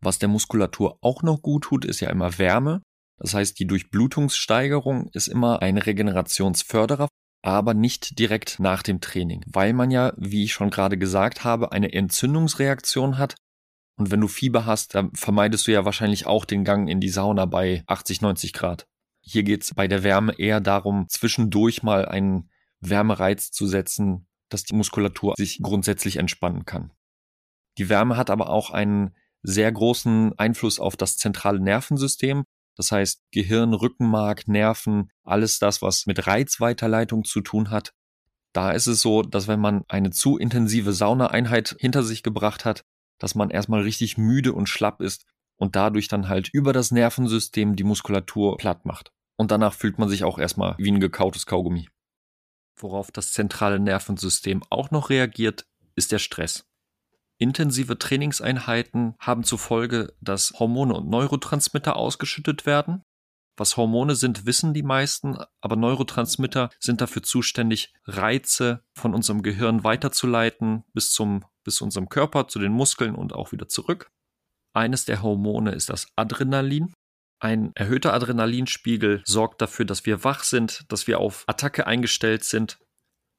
Was 0.00 0.18
der 0.18 0.30
Muskulatur 0.30 0.98
auch 1.02 1.22
noch 1.22 1.42
gut 1.42 1.64
tut, 1.64 1.84
ist 1.84 2.00
ja 2.00 2.08
immer 2.08 2.38
Wärme. 2.38 2.80
Das 3.20 3.34
heißt, 3.34 3.58
die 3.58 3.66
Durchblutungssteigerung 3.66 5.08
ist 5.12 5.28
immer 5.28 5.62
ein 5.62 5.78
Regenerationsförderer, 5.78 7.08
aber 7.42 7.74
nicht 7.74 8.18
direkt 8.18 8.58
nach 8.58 8.82
dem 8.82 9.00
Training, 9.00 9.44
weil 9.46 9.72
man 9.72 9.90
ja, 9.90 10.12
wie 10.16 10.44
ich 10.44 10.52
schon 10.52 10.70
gerade 10.70 10.98
gesagt 10.98 11.44
habe, 11.44 11.72
eine 11.72 11.92
Entzündungsreaktion 11.92 13.18
hat. 13.18 13.36
Und 13.96 14.10
wenn 14.10 14.20
du 14.20 14.28
Fieber 14.28 14.64
hast, 14.64 14.94
dann 14.94 15.14
vermeidest 15.14 15.66
du 15.66 15.72
ja 15.72 15.84
wahrscheinlich 15.84 16.26
auch 16.26 16.46
den 16.46 16.64
Gang 16.64 16.88
in 16.88 17.00
die 17.00 17.10
Sauna 17.10 17.44
bei 17.44 17.84
80, 17.86 18.22
90 18.22 18.54
Grad. 18.54 18.86
Hier 19.20 19.42
geht 19.42 19.62
es 19.62 19.74
bei 19.74 19.86
der 19.86 20.02
Wärme 20.02 20.32
eher 20.38 20.60
darum, 20.60 21.06
zwischendurch 21.08 21.82
mal 21.82 22.06
einen 22.06 22.50
Wärmereiz 22.80 23.50
zu 23.50 23.66
setzen, 23.66 24.26
dass 24.48 24.64
die 24.64 24.74
Muskulatur 24.74 25.34
sich 25.36 25.60
grundsätzlich 25.62 26.16
entspannen 26.16 26.64
kann. 26.64 26.92
Die 27.76 27.90
Wärme 27.90 28.16
hat 28.16 28.30
aber 28.30 28.48
auch 28.48 28.70
einen 28.70 29.14
sehr 29.42 29.70
großen 29.70 30.38
Einfluss 30.38 30.80
auf 30.80 30.96
das 30.96 31.16
zentrale 31.18 31.60
Nervensystem. 31.60 32.44
Das 32.80 32.92
heißt, 32.92 33.20
Gehirn, 33.30 33.74
Rückenmark, 33.74 34.48
Nerven, 34.48 35.12
alles 35.22 35.58
das, 35.58 35.82
was 35.82 36.06
mit 36.06 36.26
Reizweiterleitung 36.26 37.24
zu 37.24 37.42
tun 37.42 37.68
hat. 37.68 37.92
Da 38.54 38.70
ist 38.72 38.86
es 38.86 39.02
so, 39.02 39.20
dass 39.20 39.48
wenn 39.48 39.60
man 39.60 39.84
eine 39.88 40.12
zu 40.12 40.38
intensive 40.38 40.94
Saunaeinheit 40.94 41.76
hinter 41.78 42.02
sich 42.02 42.22
gebracht 42.22 42.64
hat, 42.64 42.86
dass 43.18 43.34
man 43.34 43.50
erstmal 43.50 43.82
richtig 43.82 44.16
müde 44.16 44.54
und 44.54 44.66
schlapp 44.66 45.02
ist 45.02 45.26
und 45.56 45.76
dadurch 45.76 46.08
dann 46.08 46.30
halt 46.30 46.48
über 46.54 46.72
das 46.72 46.90
Nervensystem 46.90 47.76
die 47.76 47.84
Muskulatur 47.84 48.56
platt 48.56 48.86
macht. 48.86 49.12
Und 49.36 49.50
danach 49.50 49.74
fühlt 49.74 49.98
man 49.98 50.08
sich 50.08 50.24
auch 50.24 50.38
erstmal 50.38 50.74
wie 50.78 50.90
ein 50.90 51.00
gekautes 51.00 51.44
Kaugummi. 51.44 51.90
Worauf 52.76 53.12
das 53.12 53.32
zentrale 53.32 53.78
Nervensystem 53.78 54.62
auch 54.70 54.90
noch 54.90 55.10
reagiert, 55.10 55.66
ist 55.96 56.12
der 56.12 56.18
Stress. 56.18 56.64
Intensive 57.40 57.98
Trainingseinheiten 57.98 59.14
haben 59.18 59.44
zur 59.44 59.58
Folge, 59.58 60.12
dass 60.20 60.52
Hormone 60.58 60.94
und 60.94 61.08
Neurotransmitter 61.08 61.96
ausgeschüttet 61.96 62.66
werden. 62.66 63.02
Was 63.56 63.78
Hormone 63.78 64.14
sind, 64.14 64.44
wissen 64.44 64.74
die 64.74 64.82
meisten, 64.82 65.38
aber 65.62 65.76
Neurotransmitter 65.76 66.68
sind 66.78 67.00
dafür 67.00 67.22
zuständig, 67.22 67.94
Reize 68.04 68.84
von 68.94 69.14
unserem 69.14 69.42
Gehirn 69.42 69.84
weiterzuleiten 69.84 70.84
bis 70.92 71.12
zum, 71.12 71.44
bis 71.64 71.76
zu 71.76 71.84
unserem 71.84 72.10
Körper, 72.10 72.46
zu 72.46 72.58
den 72.58 72.72
Muskeln 72.72 73.14
und 73.14 73.32
auch 73.32 73.52
wieder 73.52 73.68
zurück. 73.68 74.10
Eines 74.74 75.06
der 75.06 75.22
Hormone 75.22 75.72
ist 75.72 75.88
das 75.88 76.08
Adrenalin. 76.16 76.92
Ein 77.38 77.72
erhöhter 77.74 78.12
Adrenalinspiegel 78.12 79.22
sorgt 79.24 79.62
dafür, 79.62 79.86
dass 79.86 80.04
wir 80.04 80.24
wach 80.24 80.44
sind, 80.44 80.84
dass 80.88 81.06
wir 81.06 81.20
auf 81.20 81.44
Attacke 81.46 81.86
eingestellt 81.86 82.44
sind. 82.44 82.78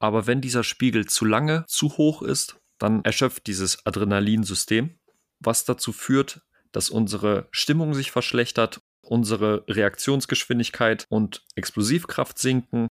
Aber 0.00 0.26
wenn 0.26 0.40
dieser 0.40 0.64
Spiegel 0.64 1.06
zu 1.06 1.24
lange 1.24 1.64
zu 1.68 1.96
hoch 1.96 2.22
ist, 2.22 2.56
dann 2.82 3.04
erschöpft 3.04 3.46
dieses 3.46 3.86
Adrenalinsystem, 3.86 4.98
was 5.38 5.64
dazu 5.64 5.92
führt, 5.92 6.42
dass 6.72 6.90
unsere 6.90 7.48
Stimmung 7.52 7.94
sich 7.94 8.10
verschlechtert, 8.10 8.80
unsere 9.02 9.64
Reaktionsgeschwindigkeit 9.68 11.06
und 11.08 11.44
Explosivkraft 11.54 12.38
sinken 12.38 12.88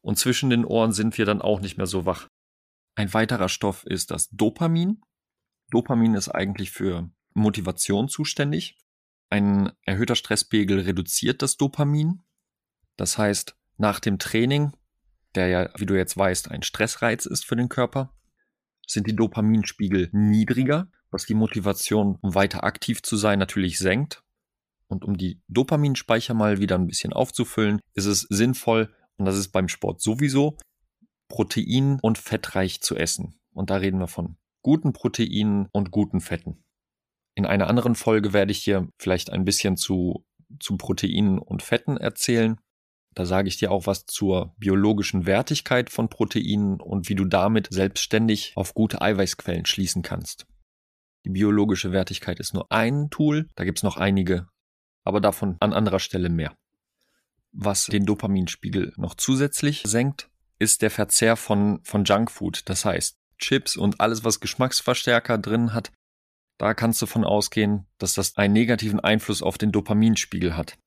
und 0.00 0.18
zwischen 0.18 0.50
den 0.50 0.64
Ohren 0.64 0.92
sind 0.92 1.18
wir 1.18 1.26
dann 1.26 1.42
auch 1.42 1.60
nicht 1.60 1.76
mehr 1.76 1.86
so 1.86 2.06
wach. 2.06 2.28
Ein 2.94 3.12
weiterer 3.12 3.48
Stoff 3.48 3.84
ist 3.84 4.10
das 4.10 4.30
Dopamin. 4.30 5.02
Dopamin 5.70 6.14
ist 6.14 6.28
eigentlich 6.28 6.70
für 6.70 7.10
Motivation 7.34 8.08
zuständig. 8.08 8.78
Ein 9.30 9.72
erhöhter 9.82 10.14
Stresspegel 10.14 10.80
reduziert 10.80 11.42
das 11.42 11.56
Dopamin. 11.56 12.22
Das 12.96 13.18
heißt, 13.18 13.56
nach 13.76 13.98
dem 13.98 14.18
Training, 14.18 14.72
der 15.34 15.48
ja, 15.48 15.70
wie 15.76 15.86
du 15.86 15.96
jetzt 15.96 16.16
weißt, 16.16 16.50
ein 16.50 16.62
Stressreiz 16.62 17.26
ist 17.26 17.44
für 17.44 17.56
den 17.56 17.68
Körper, 17.68 18.14
sind 18.86 19.06
die 19.06 19.16
Dopaminspiegel 19.16 20.10
niedriger, 20.12 20.88
was 21.10 21.26
die 21.26 21.34
Motivation, 21.34 22.18
um 22.20 22.34
weiter 22.34 22.64
aktiv 22.64 23.02
zu 23.02 23.16
sein, 23.16 23.38
natürlich 23.38 23.78
senkt. 23.78 24.22
Und 24.86 25.04
um 25.04 25.16
die 25.16 25.40
Dopaminspeicher 25.48 26.34
mal 26.34 26.60
wieder 26.60 26.76
ein 26.76 26.86
bisschen 26.86 27.12
aufzufüllen, 27.12 27.80
ist 27.94 28.06
es 28.06 28.22
sinnvoll, 28.22 28.92
und 29.16 29.24
das 29.26 29.36
ist 29.36 29.48
beim 29.48 29.68
Sport 29.68 30.00
sowieso, 30.00 30.56
protein- 31.28 31.98
und 32.02 32.18
fettreich 32.18 32.80
zu 32.80 32.96
essen. 32.96 33.40
Und 33.52 33.70
da 33.70 33.76
reden 33.76 33.98
wir 33.98 34.08
von 34.08 34.36
guten 34.62 34.92
Proteinen 34.92 35.68
und 35.72 35.90
guten 35.90 36.20
Fetten. 36.20 36.64
In 37.34 37.46
einer 37.46 37.68
anderen 37.68 37.94
Folge 37.94 38.32
werde 38.32 38.52
ich 38.52 38.64
dir 38.64 38.88
vielleicht 38.98 39.30
ein 39.30 39.44
bisschen 39.44 39.76
zu, 39.76 40.24
zu 40.60 40.76
Proteinen 40.76 41.38
und 41.38 41.62
Fetten 41.62 41.96
erzählen. 41.96 42.60
Da 43.14 43.26
sage 43.26 43.48
ich 43.48 43.56
dir 43.56 43.70
auch 43.70 43.86
was 43.86 44.06
zur 44.06 44.54
biologischen 44.58 45.26
Wertigkeit 45.26 45.90
von 45.90 46.08
Proteinen 46.08 46.80
und 46.80 47.08
wie 47.08 47.14
du 47.14 47.24
damit 47.24 47.68
selbstständig 47.70 48.52
auf 48.56 48.74
gute 48.74 49.00
Eiweißquellen 49.00 49.66
schließen 49.66 50.02
kannst. 50.02 50.46
Die 51.24 51.30
biologische 51.30 51.92
Wertigkeit 51.92 52.40
ist 52.40 52.54
nur 52.54 52.70
ein 52.70 53.08
Tool, 53.10 53.48
da 53.54 53.64
gibt 53.64 53.78
es 53.78 53.82
noch 53.82 53.96
einige, 53.96 54.48
aber 55.04 55.20
davon 55.20 55.56
an 55.60 55.72
anderer 55.72 56.00
Stelle 56.00 56.28
mehr. 56.28 56.54
Was 57.52 57.86
den 57.86 58.04
Dopaminspiegel 58.04 58.92
noch 58.96 59.14
zusätzlich 59.14 59.82
senkt, 59.86 60.28
ist 60.58 60.82
der 60.82 60.90
Verzehr 60.90 61.36
von, 61.36 61.80
von 61.84 62.04
Junkfood, 62.04 62.68
das 62.68 62.84
heißt 62.84 63.16
Chips 63.38 63.76
und 63.76 64.00
alles, 64.00 64.24
was 64.24 64.40
Geschmacksverstärker 64.40 65.38
drin 65.38 65.72
hat. 65.72 65.92
Da 66.58 66.74
kannst 66.74 67.00
du 67.02 67.06
von 67.06 67.24
ausgehen, 67.24 67.86
dass 67.98 68.14
das 68.14 68.36
einen 68.36 68.54
negativen 68.54 69.00
Einfluss 69.00 69.42
auf 69.42 69.58
den 69.58 69.72
Dopaminspiegel 69.72 70.56
hat. 70.56 70.78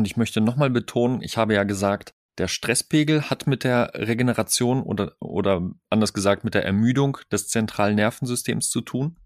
Und 0.00 0.06
ich 0.06 0.16
möchte 0.16 0.40
nochmal 0.40 0.70
betonen, 0.70 1.20
ich 1.20 1.36
habe 1.36 1.52
ja 1.52 1.64
gesagt, 1.64 2.14
der 2.38 2.48
Stresspegel 2.48 3.28
hat 3.28 3.46
mit 3.46 3.64
der 3.64 3.90
Regeneration 3.92 4.82
oder, 4.82 5.12
oder 5.20 5.72
anders 5.90 6.14
gesagt 6.14 6.42
mit 6.42 6.54
der 6.54 6.64
Ermüdung 6.64 7.18
des 7.30 7.48
zentralen 7.48 7.96
Nervensystems 7.96 8.70
zu 8.70 8.80
tun. 8.80 9.18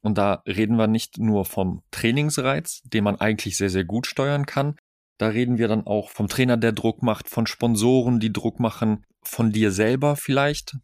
Und 0.00 0.16
da 0.16 0.42
reden 0.46 0.76
wir 0.76 0.86
nicht 0.86 1.18
nur 1.18 1.44
vom 1.44 1.82
Trainingsreiz, 1.90 2.80
den 2.84 3.04
man 3.04 3.20
eigentlich 3.20 3.58
sehr, 3.58 3.68
sehr 3.68 3.84
gut 3.84 4.06
steuern 4.06 4.46
kann. 4.46 4.76
Da 5.18 5.28
reden 5.28 5.58
wir 5.58 5.68
dann 5.68 5.86
auch 5.86 6.08
vom 6.08 6.28
Trainer, 6.28 6.56
der 6.56 6.72
Druck 6.72 7.02
macht, 7.02 7.28
von 7.28 7.46
Sponsoren, 7.46 8.18
die 8.18 8.32
Druck 8.32 8.58
machen, 8.58 9.04
von 9.20 9.52
dir 9.52 9.70
selber 9.70 10.16
vielleicht. 10.16 10.78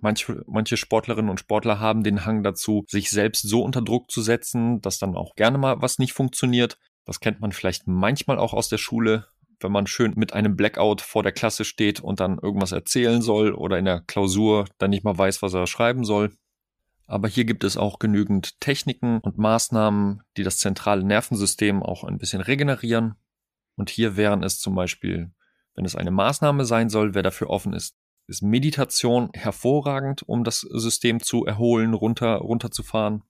Manche, 0.00 0.42
manche 0.48 0.76
Sportlerinnen 0.76 1.30
und 1.30 1.38
Sportler 1.38 1.78
haben 1.78 2.02
den 2.02 2.24
Hang 2.26 2.42
dazu, 2.42 2.84
sich 2.88 3.10
selbst 3.10 3.42
so 3.48 3.62
unter 3.62 3.80
Druck 3.80 4.10
zu 4.10 4.22
setzen, 4.22 4.80
dass 4.80 4.98
dann 4.98 5.14
auch 5.14 5.36
gerne 5.36 5.56
mal 5.56 5.80
was 5.80 6.00
nicht 6.00 6.14
funktioniert. 6.14 6.78
Das 7.08 7.20
kennt 7.20 7.40
man 7.40 7.52
vielleicht 7.52 7.86
manchmal 7.86 8.38
auch 8.38 8.52
aus 8.52 8.68
der 8.68 8.76
Schule, 8.76 9.24
wenn 9.60 9.72
man 9.72 9.86
schön 9.86 10.12
mit 10.16 10.34
einem 10.34 10.56
Blackout 10.56 11.00
vor 11.00 11.22
der 11.22 11.32
Klasse 11.32 11.64
steht 11.64 12.00
und 12.00 12.20
dann 12.20 12.36
irgendwas 12.38 12.72
erzählen 12.72 13.22
soll 13.22 13.54
oder 13.54 13.78
in 13.78 13.86
der 13.86 14.00
Klausur 14.00 14.66
dann 14.76 14.90
nicht 14.90 15.04
mal 15.04 15.16
weiß, 15.16 15.40
was 15.40 15.54
er 15.54 15.66
schreiben 15.66 16.04
soll. 16.04 16.36
Aber 17.06 17.26
hier 17.26 17.46
gibt 17.46 17.64
es 17.64 17.78
auch 17.78 17.98
genügend 17.98 18.60
Techniken 18.60 19.20
und 19.20 19.38
Maßnahmen, 19.38 20.22
die 20.36 20.42
das 20.42 20.58
zentrale 20.58 21.02
Nervensystem 21.02 21.82
auch 21.82 22.04
ein 22.04 22.18
bisschen 22.18 22.42
regenerieren. 22.42 23.14
Und 23.76 23.88
hier 23.88 24.18
wären 24.18 24.42
es 24.42 24.60
zum 24.60 24.74
Beispiel, 24.74 25.32
wenn 25.76 25.86
es 25.86 25.96
eine 25.96 26.10
Maßnahme 26.10 26.66
sein 26.66 26.90
soll, 26.90 27.14
wer 27.14 27.22
dafür 27.22 27.48
offen 27.48 27.72
ist, 27.72 27.96
ist 28.26 28.42
Meditation 28.42 29.30
hervorragend, 29.32 30.24
um 30.28 30.44
das 30.44 30.60
System 30.60 31.22
zu 31.22 31.46
erholen, 31.46 31.94
runter, 31.94 32.34
runterzufahren 32.34 33.22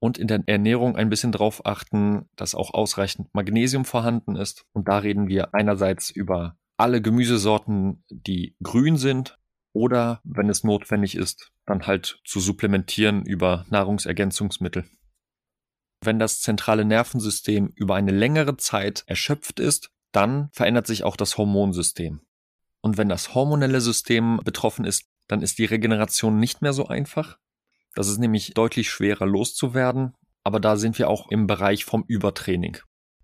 und 0.00 0.18
in 0.18 0.26
der 0.26 0.42
Ernährung 0.46 0.96
ein 0.96 1.10
bisschen 1.10 1.30
drauf 1.30 1.64
achten, 1.66 2.28
dass 2.34 2.54
auch 2.54 2.74
ausreichend 2.74 3.32
Magnesium 3.34 3.84
vorhanden 3.84 4.34
ist. 4.34 4.64
Und 4.72 4.88
da 4.88 4.98
reden 4.98 5.28
wir 5.28 5.54
einerseits 5.54 6.10
über 6.10 6.56
alle 6.76 7.02
Gemüsesorten, 7.02 8.02
die 8.08 8.56
grün 8.62 8.96
sind 8.96 9.38
oder, 9.72 10.20
wenn 10.24 10.48
es 10.48 10.64
notwendig 10.64 11.14
ist, 11.14 11.52
dann 11.66 11.86
halt 11.86 12.20
zu 12.24 12.40
supplementieren 12.40 13.24
über 13.24 13.66
Nahrungsergänzungsmittel. 13.68 14.84
Wenn 16.02 16.18
das 16.18 16.40
zentrale 16.40 16.86
Nervensystem 16.86 17.70
über 17.76 17.94
eine 17.94 18.10
längere 18.10 18.56
Zeit 18.56 19.04
erschöpft 19.06 19.60
ist, 19.60 19.90
dann 20.12 20.48
verändert 20.52 20.86
sich 20.86 21.04
auch 21.04 21.16
das 21.16 21.36
Hormonsystem. 21.36 22.22
Und 22.80 22.96
wenn 22.96 23.10
das 23.10 23.34
hormonelle 23.34 23.82
System 23.82 24.40
betroffen 24.42 24.86
ist, 24.86 25.04
dann 25.28 25.42
ist 25.42 25.58
die 25.58 25.66
Regeneration 25.66 26.40
nicht 26.40 26.62
mehr 26.62 26.72
so 26.72 26.88
einfach. 26.88 27.38
Das 27.94 28.08
ist 28.08 28.18
nämlich 28.18 28.54
deutlich 28.54 28.90
schwerer 28.90 29.26
loszuwerden, 29.26 30.14
aber 30.44 30.60
da 30.60 30.76
sind 30.76 30.98
wir 30.98 31.08
auch 31.08 31.30
im 31.30 31.46
Bereich 31.46 31.84
vom 31.84 32.04
Übertraining. 32.06 32.78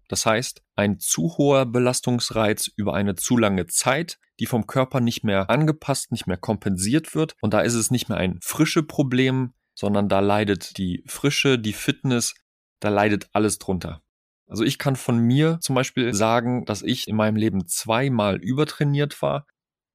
Das 0.09 0.27
heißt, 0.27 0.63
ein 0.75 0.99
zu 0.99 1.37
hoher 1.37 1.67
Belastungsreiz 1.67 2.69
über 2.77 2.95
eine 2.95 3.17
zu 3.17 3.37
lange 3.37 3.67
Zeit, 3.67 4.19
die 4.39 4.47
vom 4.47 4.67
Körper 4.67 5.01
nicht 5.01 5.25
mehr 5.25 5.51
angepasst, 5.51 6.13
nicht 6.13 6.27
mehr 6.27 6.37
kompensiert 6.37 7.15
wird. 7.15 7.35
Und 7.41 7.55
da 7.55 7.61
ist 7.61 7.75
es 7.75 7.91
nicht 7.91 8.09
mehr 8.09 8.19
ein 8.19 8.39
frische 8.43 8.83
Problem, 8.83 9.55
sondern 9.75 10.09
da 10.09 10.21
leidet 10.21 10.79
die 10.79 11.03
Frische, 11.07 11.59
die 11.59 11.73
Fitness, 11.73 12.35
da 12.81 12.89
leidet 12.89 13.29
alles 13.33 13.59
drunter. 13.59 14.03
Also 14.49 14.63
ich 14.63 14.79
kann 14.79 14.95
von 14.95 15.19
mir 15.19 15.59
zum 15.61 15.75
Beispiel 15.75 16.15
sagen, 16.15 16.65
dass 16.67 16.83
ich 16.83 17.09
in 17.09 17.17
meinem 17.17 17.37
Leben 17.37 17.67
zweimal 17.67 18.37
übertrainiert 18.37 19.21
war. 19.23 19.47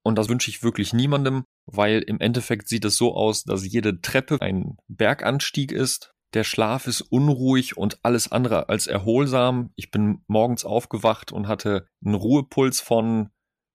Und 0.03 0.17
das 0.17 0.27
wünsche 0.27 0.49
ich 0.49 0.63
wirklich 0.63 0.93
niemandem 0.93 1.45
weil 1.75 2.01
im 2.01 2.19
Endeffekt 2.19 2.67
sieht 2.67 2.85
es 2.85 2.97
so 2.97 3.15
aus, 3.15 3.43
dass 3.43 3.65
jede 3.65 4.01
Treppe 4.01 4.37
ein 4.41 4.77
Berganstieg 4.87 5.71
ist. 5.71 6.13
Der 6.33 6.43
Schlaf 6.43 6.87
ist 6.87 7.01
unruhig 7.01 7.77
und 7.77 7.99
alles 8.03 8.31
andere 8.31 8.69
als 8.69 8.87
erholsam. 8.87 9.71
Ich 9.75 9.91
bin 9.91 10.23
morgens 10.27 10.63
aufgewacht 10.63 11.31
und 11.31 11.47
hatte 11.47 11.87
einen 12.03 12.15
Ruhepuls 12.15 12.79
von 12.79 13.29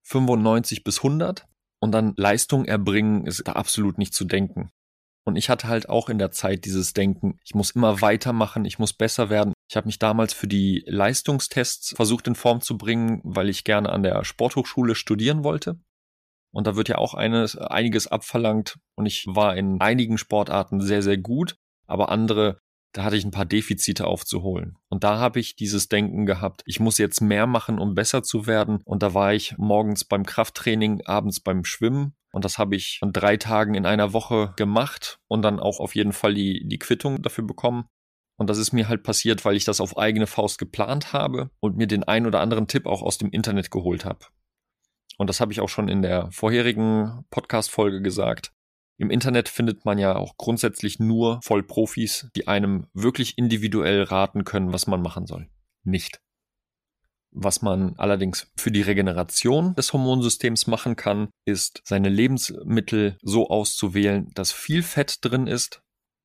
95 0.05 0.85
bis 0.85 0.99
100. 0.99 1.47
und 1.81 1.93
dann 1.93 2.15
Leistung 2.17 2.65
erbringen 2.65 3.27
ist 3.27 3.47
da 3.47 3.53
absolut 3.53 3.99
nicht 3.99 4.15
zu 4.15 4.25
denken. 4.25 4.71
Und 5.27 5.35
ich 5.35 5.51
hatte 5.51 5.67
halt 5.67 5.89
auch 5.89 6.09
in 6.09 6.19
der 6.19 6.31
Zeit 6.31 6.65
dieses 6.65 6.93
Denken, 6.93 7.41
ich 7.45 7.55
muss 7.55 7.73
immer 7.73 8.01
weitermachen, 8.01 8.65
ich 8.65 8.79
muss 8.79 8.93
besser 8.93 9.29
werden. 9.29 9.53
Ich 9.69 9.77
habe 9.77 9.87
mich 9.87 9.99
damals 9.99 10.33
für 10.33 10.47
die 10.47 10.85
Leistungstests 10.87 11.95
versucht 11.97 12.29
in 12.29 12.37
Form 12.37 12.61
zu 12.61 12.79
bringen, 12.79 13.21
weil 13.25 13.49
ich 13.49 13.65
gerne 13.65 13.91
an 13.91 14.05
der 14.05 14.25
Sporthochschule 14.25 14.95
studieren 14.95 15.43
wollte. 15.43 15.81
Und 16.57 16.67
da 16.67 16.75
wird 16.75 16.89
ja 16.89 16.97
auch 16.97 17.13
eines, 17.13 17.55
einiges 17.55 18.07
abverlangt. 18.07 18.79
Und 18.95 19.05
ich 19.05 19.27
war 19.29 19.55
in 19.57 19.79
einigen 19.79 20.17
Sportarten 20.17 20.81
sehr, 20.81 21.03
sehr 21.03 21.19
gut, 21.19 21.59
aber 21.87 22.09
andere 22.09 22.61
da 22.95 23.05
hatte 23.05 23.17
ich 23.17 23.27
ein 23.27 23.31
paar 23.31 23.45
Defizite 23.45 24.07
aufzuholen. 24.07 24.79
Und 24.89 25.05
da 25.05 25.19
habe 25.19 25.39
ich 25.39 25.55
dieses 25.55 25.91
Denken 25.91 26.25
gehabt, 26.25 26.63
ich 26.65 26.81
muss 26.81 26.97
jetzt 26.97 27.21
mehr 27.21 27.47
machen, 27.47 27.79
um 27.79 27.95
besser 27.95 28.23
zu 28.23 28.47
werden. 28.47 28.81
Und 28.87 29.03
da 29.03 29.13
war 29.13 29.35
ich 29.35 29.59
morgens 29.59 30.07
beim 30.07 30.25
Krafttraining, 30.25 31.03
abends 31.05 31.41
beim 31.41 31.67
Schwimmen. 31.67 32.15
Und 32.33 32.47
das 32.47 32.57
habe 32.57 32.75
ich 32.75 33.01
an 33.03 33.13
drei 33.13 33.37
Tagen 33.37 33.75
in 33.75 33.85
einer 33.85 34.15
Woche 34.15 34.55
gemacht 34.57 35.19
und 35.29 35.43
dann 35.43 35.61
auch 35.61 35.79
auf 35.79 35.95
jeden 35.95 36.15
Fall 36.15 36.33
die, 36.33 36.67
die 36.67 36.79
Quittung 36.79 37.21
dafür 37.21 37.45
bekommen. 37.47 37.85
Und 38.39 38.49
das 38.49 38.57
ist 38.57 38.73
mir 38.73 38.89
halt 38.89 39.03
passiert, 39.03 39.45
weil 39.45 39.57
ich 39.57 39.67
das 39.67 39.83
auf 39.83 39.99
eigene 39.99 40.27
Faust 40.27 40.59
geplant 40.59 41.13
habe 41.13 41.51
und 41.61 41.77
mir 41.77 41.87
den 41.87 42.03
ein 42.03 42.27
oder 42.27 42.41
anderen 42.41 42.67
Tipp 42.67 42.87
auch 42.87 43.03
aus 43.03 43.19
dem 43.19 43.29
Internet 43.29 43.71
geholt 43.71 44.07
habe. 44.07 44.21
Und 45.17 45.29
das 45.29 45.41
habe 45.41 45.53
ich 45.53 45.61
auch 45.61 45.69
schon 45.69 45.89
in 45.89 46.03
der 46.03 46.31
vorherigen 46.31 47.25
Podcast-Folge 47.31 48.03
gesagt. 48.03 48.53
Im 48.99 49.11
Internet 49.11 49.49
findet 49.49 49.85
man 49.85 49.99
ja 49.99 50.17
auch 50.17 50.37
grundsätzlich 50.37 50.99
nur 50.99 51.41
Vollprofis, 51.43 52.29
die 52.35 52.49
einem 52.49 52.87
wirklich 52.95 53.37
individuell 53.37 54.03
raten 54.03 54.45
können, 54.45 54.73
was 54.73 54.87
man 54.87 55.03
machen 55.03 55.27
soll. 55.27 55.49
Nicht. 55.85 56.21
Was 57.31 57.61
man 57.61 57.95
allerdings 57.99 58.51
für 58.57 58.71
die 58.71 58.81
Regeneration 58.81 59.75
des 59.75 59.93
Hormonsystems 59.93 60.67
machen 60.67 60.97
kann, 60.97 61.29
ist 61.45 61.83
seine 61.85 62.09
Lebensmittel 62.09 63.19
so 63.23 63.51
auszuwählen, 63.51 64.31
dass 64.35 64.53
viel 64.53 64.83
Fett 64.83 65.19
drin 65.21 65.47
ist. 65.47 65.83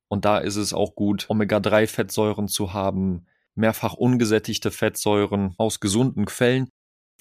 Und 0.08 0.24
da 0.24 0.38
ist 0.38 0.56
es 0.56 0.72
auch 0.72 0.94
gut, 0.94 1.26
Omega-3-Fettsäuren 1.28 2.48
zu 2.48 2.72
haben, 2.72 3.26
mehrfach 3.54 3.92
ungesättigte 3.92 4.70
Fettsäuren 4.70 5.54
aus 5.58 5.80
gesunden 5.80 6.24
Quellen, 6.24 6.70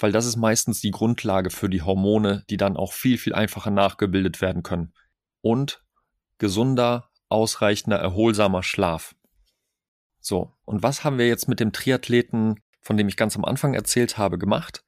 weil 0.04 0.12
das 0.12 0.26
ist 0.26 0.36
meistens 0.36 0.82
die 0.82 0.92
Grundlage 0.92 1.50
für 1.50 1.70
die 1.70 1.82
Hormone, 1.82 2.44
die 2.50 2.58
dann 2.58 2.78
auch 2.78 2.94
viel, 2.94 3.18
viel 3.18 3.34
einfacher 3.34 3.72
nachgebildet 3.72 4.42
werden 4.42 4.64
können 4.64 4.94
und 5.42 5.84
gesunder, 6.38 7.10
ausreichender, 7.30 7.98
erholsamer 7.98 8.64
Schlaf. 8.64 9.16
So, 10.20 10.54
und 10.66 10.84
was 10.84 11.04
haben 11.04 11.18
wir 11.18 11.28
jetzt 11.28 11.48
mit 11.48 11.60
dem 11.60 11.72
Triathleten, 11.72 12.60
von 12.82 12.98
dem 12.98 13.08
ich 13.08 13.18
ganz 13.18 13.36
am 13.36 13.46
Anfang 13.46 13.74
erzählt 13.74 14.18
habe, 14.18 14.38
gemacht? 14.38 14.84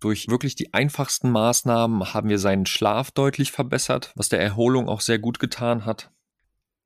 Durch 0.00 0.28
wirklich 0.28 0.54
die 0.54 0.72
einfachsten 0.72 1.30
Maßnahmen 1.30 2.14
haben 2.14 2.28
wir 2.28 2.38
seinen 2.38 2.66
Schlaf 2.66 3.10
deutlich 3.10 3.52
verbessert, 3.52 4.12
was 4.16 4.30
der 4.30 4.40
Erholung 4.40 4.88
auch 4.88 5.00
sehr 5.00 5.18
gut 5.18 5.38
getan 5.38 5.84
hat. 5.84 6.10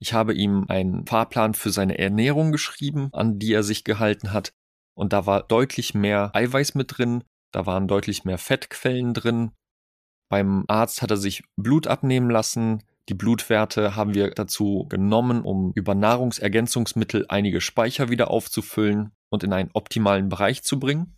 Ich 0.00 0.12
habe 0.12 0.34
ihm 0.34 0.66
einen 0.68 1.06
Fahrplan 1.06 1.54
für 1.54 1.70
seine 1.70 1.98
Ernährung 1.98 2.52
geschrieben, 2.52 3.08
an 3.12 3.38
die 3.38 3.52
er 3.52 3.62
sich 3.62 3.84
gehalten 3.84 4.32
hat. 4.32 4.52
Und 4.94 5.12
da 5.12 5.26
war 5.26 5.42
deutlich 5.42 5.94
mehr 5.94 6.30
Eiweiß 6.34 6.74
mit 6.74 6.98
drin, 6.98 7.24
da 7.54 7.66
waren 7.66 7.88
deutlich 7.88 8.24
mehr 8.24 8.38
Fettquellen 8.38 9.14
drin, 9.14 9.52
beim 10.28 10.64
Arzt 10.68 11.02
hat 11.02 11.10
er 11.10 11.16
sich 11.16 11.44
Blut 11.56 11.86
abnehmen 11.86 12.30
lassen. 12.30 12.82
Die 13.08 13.14
Blutwerte 13.14 13.94
haben 13.94 14.14
wir 14.14 14.30
dazu 14.30 14.86
genommen, 14.88 15.42
um 15.42 15.72
über 15.74 15.94
Nahrungsergänzungsmittel 15.94 17.26
einige 17.28 17.60
Speicher 17.60 18.08
wieder 18.08 18.30
aufzufüllen 18.30 19.12
und 19.28 19.44
in 19.44 19.52
einen 19.52 19.70
optimalen 19.74 20.28
Bereich 20.28 20.62
zu 20.62 20.80
bringen. 20.80 21.16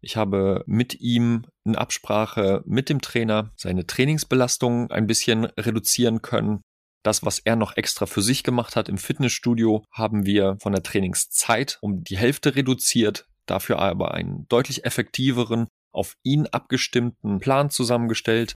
Ich 0.00 0.16
habe 0.16 0.62
mit 0.66 1.00
ihm 1.00 1.44
in 1.64 1.76
Absprache 1.76 2.62
mit 2.66 2.88
dem 2.88 3.00
Trainer 3.00 3.52
seine 3.56 3.86
Trainingsbelastung 3.86 4.90
ein 4.90 5.06
bisschen 5.06 5.44
reduzieren 5.44 6.22
können. 6.22 6.62
Das, 7.02 7.22
was 7.22 7.40
er 7.40 7.56
noch 7.56 7.76
extra 7.76 8.06
für 8.06 8.22
sich 8.22 8.44
gemacht 8.44 8.76
hat 8.76 8.88
im 8.88 8.96
Fitnessstudio, 8.96 9.84
haben 9.90 10.24
wir 10.24 10.56
von 10.60 10.72
der 10.72 10.82
Trainingszeit 10.82 11.78
um 11.82 12.02
die 12.02 12.16
Hälfte 12.16 12.54
reduziert, 12.54 13.26
dafür 13.46 13.78
aber 13.78 14.14
einen 14.14 14.46
deutlich 14.48 14.84
effektiveren 14.84 15.66
auf 15.92 16.16
ihn 16.22 16.46
abgestimmten 16.46 17.38
Plan 17.38 17.70
zusammengestellt. 17.70 18.54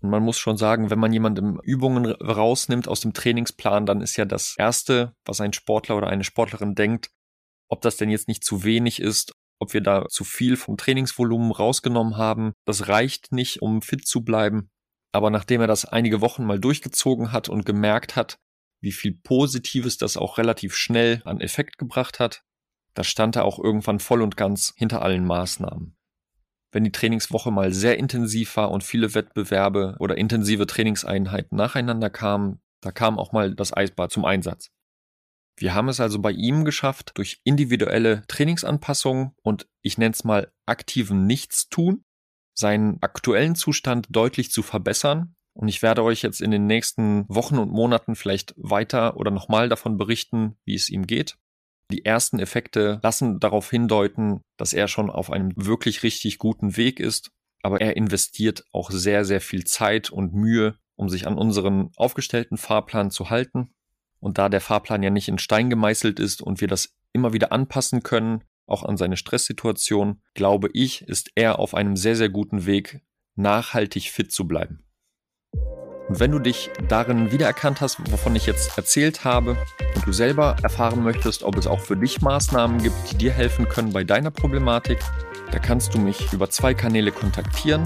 Und 0.00 0.10
man 0.10 0.22
muss 0.22 0.38
schon 0.38 0.56
sagen, 0.56 0.90
wenn 0.90 0.98
man 0.98 1.12
jemandem 1.12 1.60
Übungen 1.62 2.06
rausnimmt 2.06 2.88
aus 2.88 3.00
dem 3.00 3.12
Trainingsplan, 3.12 3.84
dann 3.84 4.00
ist 4.00 4.16
ja 4.16 4.24
das 4.24 4.54
Erste, 4.56 5.14
was 5.26 5.40
ein 5.40 5.52
Sportler 5.52 5.96
oder 5.96 6.08
eine 6.08 6.24
Sportlerin 6.24 6.74
denkt, 6.74 7.10
ob 7.68 7.82
das 7.82 7.96
denn 7.96 8.10
jetzt 8.10 8.28
nicht 8.28 8.42
zu 8.42 8.64
wenig 8.64 9.00
ist, 9.00 9.32
ob 9.60 9.74
wir 9.74 9.82
da 9.82 10.06
zu 10.08 10.24
viel 10.24 10.56
vom 10.56 10.78
Trainingsvolumen 10.78 11.52
rausgenommen 11.52 12.16
haben. 12.16 12.52
Das 12.64 12.88
reicht 12.88 13.30
nicht, 13.32 13.60
um 13.60 13.82
fit 13.82 14.06
zu 14.06 14.24
bleiben. 14.24 14.70
Aber 15.12 15.30
nachdem 15.30 15.60
er 15.60 15.66
das 15.66 15.84
einige 15.84 16.20
Wochen 16.20 16.44
mal 16.44 16.58
durchgezogen 16.58 17.32
hat 17.32 17.48
und 17.48 17.66
gemerkt 17.66 18.16
hat, 18.16 18.38
wie 18.80 18.92
viel 18.92 19.12
Positives 19.12 19.98
das 19.98 20.16
auch 20.16 20.38
relativ 20.38 20.74
schnell 20.74 21.20
an 21.26 21.40
Effekt 21.40 21.76
gebracht 21.76 22.18
hat, 22.18 22.42
da 23.00 23.04
stand 23.04 23.36
er 23.36 23.44
auch 23.44 23.58
irgendwann 23.58 23.98
voll 23.98 24.20
und 24.20 24.36
ganz 24.36 24.74
hinter 24.76 25.00
allen 25.02 25.24
Maßnahmen 25.24 25.96
wenn 26.72 26.84
die 26.84 26.92
Trainingswoche 26.92 27.50
mal 27.50 27.72
sehr 27.72 27.98
intensiv 27.98 28.56
war 28.56 28.70
und 28.70 28.84
viele 28.84 29.14
Wettbewerbe 29.14 29.96
oder 29.98 30.16
intensive 30.16 30.66
Trainingseinheiten 30.66 31.56
nacheinander 31.56 32.10
kamen, 32.10 32.60
da 32.80 32.92
kam 32.92 33.18
auch 33.18 33.32
mal 33.32 33.54
das 33.54 33.76
Eisbad 33.76 34.12
zum 34.12 34.24
Einsatz. 34.24 34.70
Wir 35.56 35.74
haben 35.74 35.88
es 35.88 36.00
also 36.00 36.20
bei 36.20 36.30
ihm 36.30 36.64
geschafft, 36.64 37.12
durch 37.16 37.40
individuelle 37.44 38.22
Trainingsanpassungen 38.28 39.32
und 39.42 39.68
ich 39.82 39.98
nenne 39.98 40.12
es 40.12 40.24
mal 40.24 40.52
aktiven 40.64 41.26
Nichtstun, 41.26 42.04
seinen 42.54 43.02
aktuellen 43.02 43.54
Zustand 43.56 44.06
deutlich 44.10 44.50
zu 44.50 44.62
verbessern. 44.62 45.34
Und 45.52 45.68
ich 45.68 45.82
werde 45.82 46.04
euch 46.04 46.22
jetzt 46.22 46.40
in 46.40 46.52
den 46.52 46.66
nächsten 46.66 47.26
Wochen 47.28 47.58
und 47.58 47.72
Monaten 47.72 48.14
vielleicht 48.14 48.54
weiter 48.56 49.16
oder 49.16 49.30
nochmal 49.30 49.68
davon 49.68 49.98
berichten, 49.98 50.56
wie 50.64 50.76
es 50.76 50.88
ihm 50.88 51.06
geht. 51.06 51.36
Die 51.90 52.04
ersten 52.04 52.38
Effekte 52.38 53.00
lassen 53.02 53.40
darauf 53.40 53.68
hindeuten, 53.70 54.42
dass 54.56 54.72
er 54.72 54.88
schon 54.88 55.10
auf 55.10 55.30
einem 55.30 55.52
wirklich 55.56 56.02
richtig 56.02 56.38
guten 56.38 56.76
Weg 56.76 57.00
ist, 57.00 57.30
aber 57.62 57.80
er 57.80 57.96
investiert 57.96 58.64
auch 58.72 58.90
sehr, 58.90 59.24
sehr 59.24 59.40
viel 59.40 59.64
Zeit 59.64 60.10
und 60.10 60.32
Mühe, 60.32 60.76
um 60.96 61.08
sich 61.08 61.26
an 61.26 61.36
unseren 61.36 61.90
aufgestellten 61.96 62.58
Fahrplan 62.58 63.10
zu 63.10 63.30
halten. 63.30 63.74
Und 64.20 64.38
da 64.38 64.48
der 64.48 64.60
Fahrplan 64.60 65.02
ja 65.02 65.10
nicht 65.10 65.28
in 65.28 65.38
Stein 65.38 65.70
gemeißelt 65.70 66.20
ist 66.20 66.42
und 66.42 66.60
wir 66.60 66.68
das 66.68 66.94
immer 67.12 67.32
wieder 67.32 67.52
anpassen 67.52 68.02
können, 68.02 68.44
auch 68.66 68.84
an 68.84 68.96
seine 68.96 69.16
Stresssituation, 69.16 70.20
glaube 70.34 70.70
ich, 70.72 71.02
ist 71.02 71.30
er 71.34 71.58
auf 71.58 71.74
einem 71.74 71.96
sehr, 71.96 72.16
sehr 72.16 72.28
guten 72.28 72.66
Weg, 72.66 73.00
nachhaltig 73.34 74.10
fit 74.10 74.30
zu 74.30 74.46
bleiben. 74.46 74.84
Und 76.10 76.18
wenn 76.18 76.32
du 76.32 76.40
dich 76.40 76.70
darin 76.88 77.30
wiedererkannt 77.30 77.80
hast, 77.80 78.00
wovon 78.10 78.34
ich 78.34 78.44
jetzt 78.44 78.76
erzählt 78.76 79.22
habe, 79.22 79.56
und 79.94 80.04
du 80.04 80.12
selber 80.12 80.56
erfahren 80.60 81.04
möchtest, 81.04 81.44
ob 81.44 81.56
es 81.56 81.68
auch 81.68 81.78
für 81.78 81.96
dich 81.96 82.20
Maßnahmen 82.20 82.82
gibt, 82.82 83.12
die 83.12 83.16
dir 83.16 83.30
helfen 83.30 83.68
können 83.68 83.92
bei 83.92 84.02
deiner 84.02 84.32
Problematik, 84.32 84.98
da 85.52 85.60
kannst 85.60 85.94
du 85.94 85.98
mich 85.98 86.32
über 86.32 86.50
zwei 86.50 86.74
Kanäle 86.74 87.12
kontaktieren. 87.12 87.84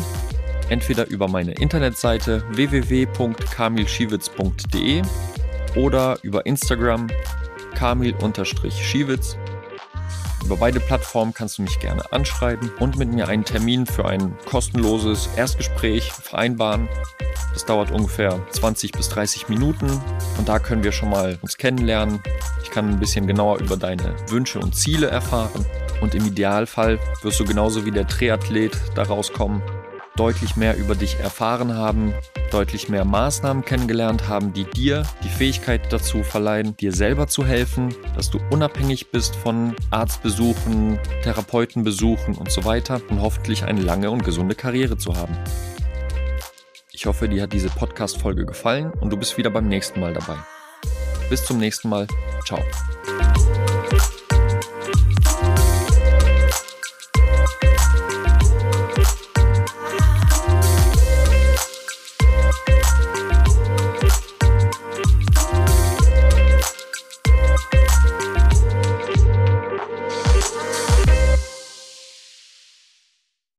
Entweder 0.70 1.06
über 1.08 1.28
meine 1.28 1.52
Internetseite 1.52 2.42
www.kamilschiewitz.de 2.52 5.02
oder 5.76 6.18
über 6.22 6.46
Instagram 6.46 7.08
kamil-schiewitz. 7.74 9.36
Über 10.44 10.56
beide 10.56 10.78
Plattformen 10.78 11.32
kannst 11.32 11.56
du 11.56 11.62
mich 11.62 11.80
gerne 11.80 12.12
anschreiben 12.12 12.70
und 12.78 12.98
mit 12.98 13.10
mir 13.10 13.28
einen 13.28 13.44
Termin 13.44 13.86
für 13.86 14.04
ein 14.04 14.36
kostenloses 14.44 15.30
Erstgespräch 15.36 16.12
vereinbaren. 16.12 16.86
Das 17.54 17.64
dauert 17.64 17.90
ungefähr 17.90 18.38
20 18.50 18.92
bis 18.92 19.08
30 19.08 19.48
Minuten 19.48 19.88
und 20.36 20.46
da 20.46 20.58
können 20.58 20.84
wir 20.84 20.92
schon 20.92 21.08
mal 21.08 21.38
uns 21.40 21.56
kennenlernen. 21.56 22.20
Ich 22.62 22.70
kann 22.70 22.90
ein 22.90 23.00
bisschen 23.00 23.26
genauer 23.26 23.60
über 23.60 23.78
deine 23.78 24.14
Wünsche 24.28 24.58
und 24.58 24.76
Ziele 24.76 25.06
erfahren 25.06 25.64
und 26.02 26.14
im 26.14 26.26
Idealfall 26.26 26.98
wirst 27.22 27.40
du 27.40 27.44
genauso 27.44 27.86
wie 27.86 27.90
der 27.90 28.06
Triathlet 28.06 28.76
daraus 28.94 29.32
kommen, 29.32 29.62
deutlich 30.16 30.56
mehr 30.56 30.76
über 30.76 30.94
dich 30.94 31.18
erfahren 31.18 31.74
haben, 31.74 32.14
deutlich 32.50 32.88
mehr 32.88 33.04
Maßnahmen 33.04 33.64
kennengelernt 33.64 34.28
haben, 34.28 34.52
die 34.52 34.64
dir 34.64 35.04
die 35.22 35.28
Fähigkeit 35.28 35.92
dazu 35.92 36.22
verleihen, 36.22 36.76
dir 36.76 36.92
selber 36.92 37.26
zu 37.26 37.44
helfen, 37.44 37.94
dass 38.14 38.30
du 38.30 38.38
unabhängig 38.50 39.10
bist 39.10 39.34
von 39.34 39.74
Arztbesuchen, 39.90 40.98
Therapeutenbesuchen 41.22 42.34
und 42.36 42.50
so 42.50 42.64
weiter 42.64 43.00
und 43.08 43.20
hoffentlich 43.20 43.64
eine 43.64 43.80
lange 43.80 44.10
und 44.10 44.24
gesunde 44.24 44.54
Karriere 44.54 44.96
zu 44.96 45.16
haben. 45.16 45.36
Ich 46.92 47.06
hoffe, 47.06 47.28
dir 47.28 47.42
hat 47.42 47.52
diese 47.52 47.70
Podcast-Folge 47.70 48.46
gefallen 48.46 48.92
und 49.00 49.10
du 49.10 49.16
bist 49.16 49.36
wieder 49.36 49.50
beim 49.50 49.68
nächsten 49.68 49.98
Mal 49.98 50.14
dabei. 50.14 50.36
Bis 51.28 51.44
zum 51.44 51.58
nächsten 51.58 51.88
Mal. 51.88 52.06
Ciao. 52.46 52.60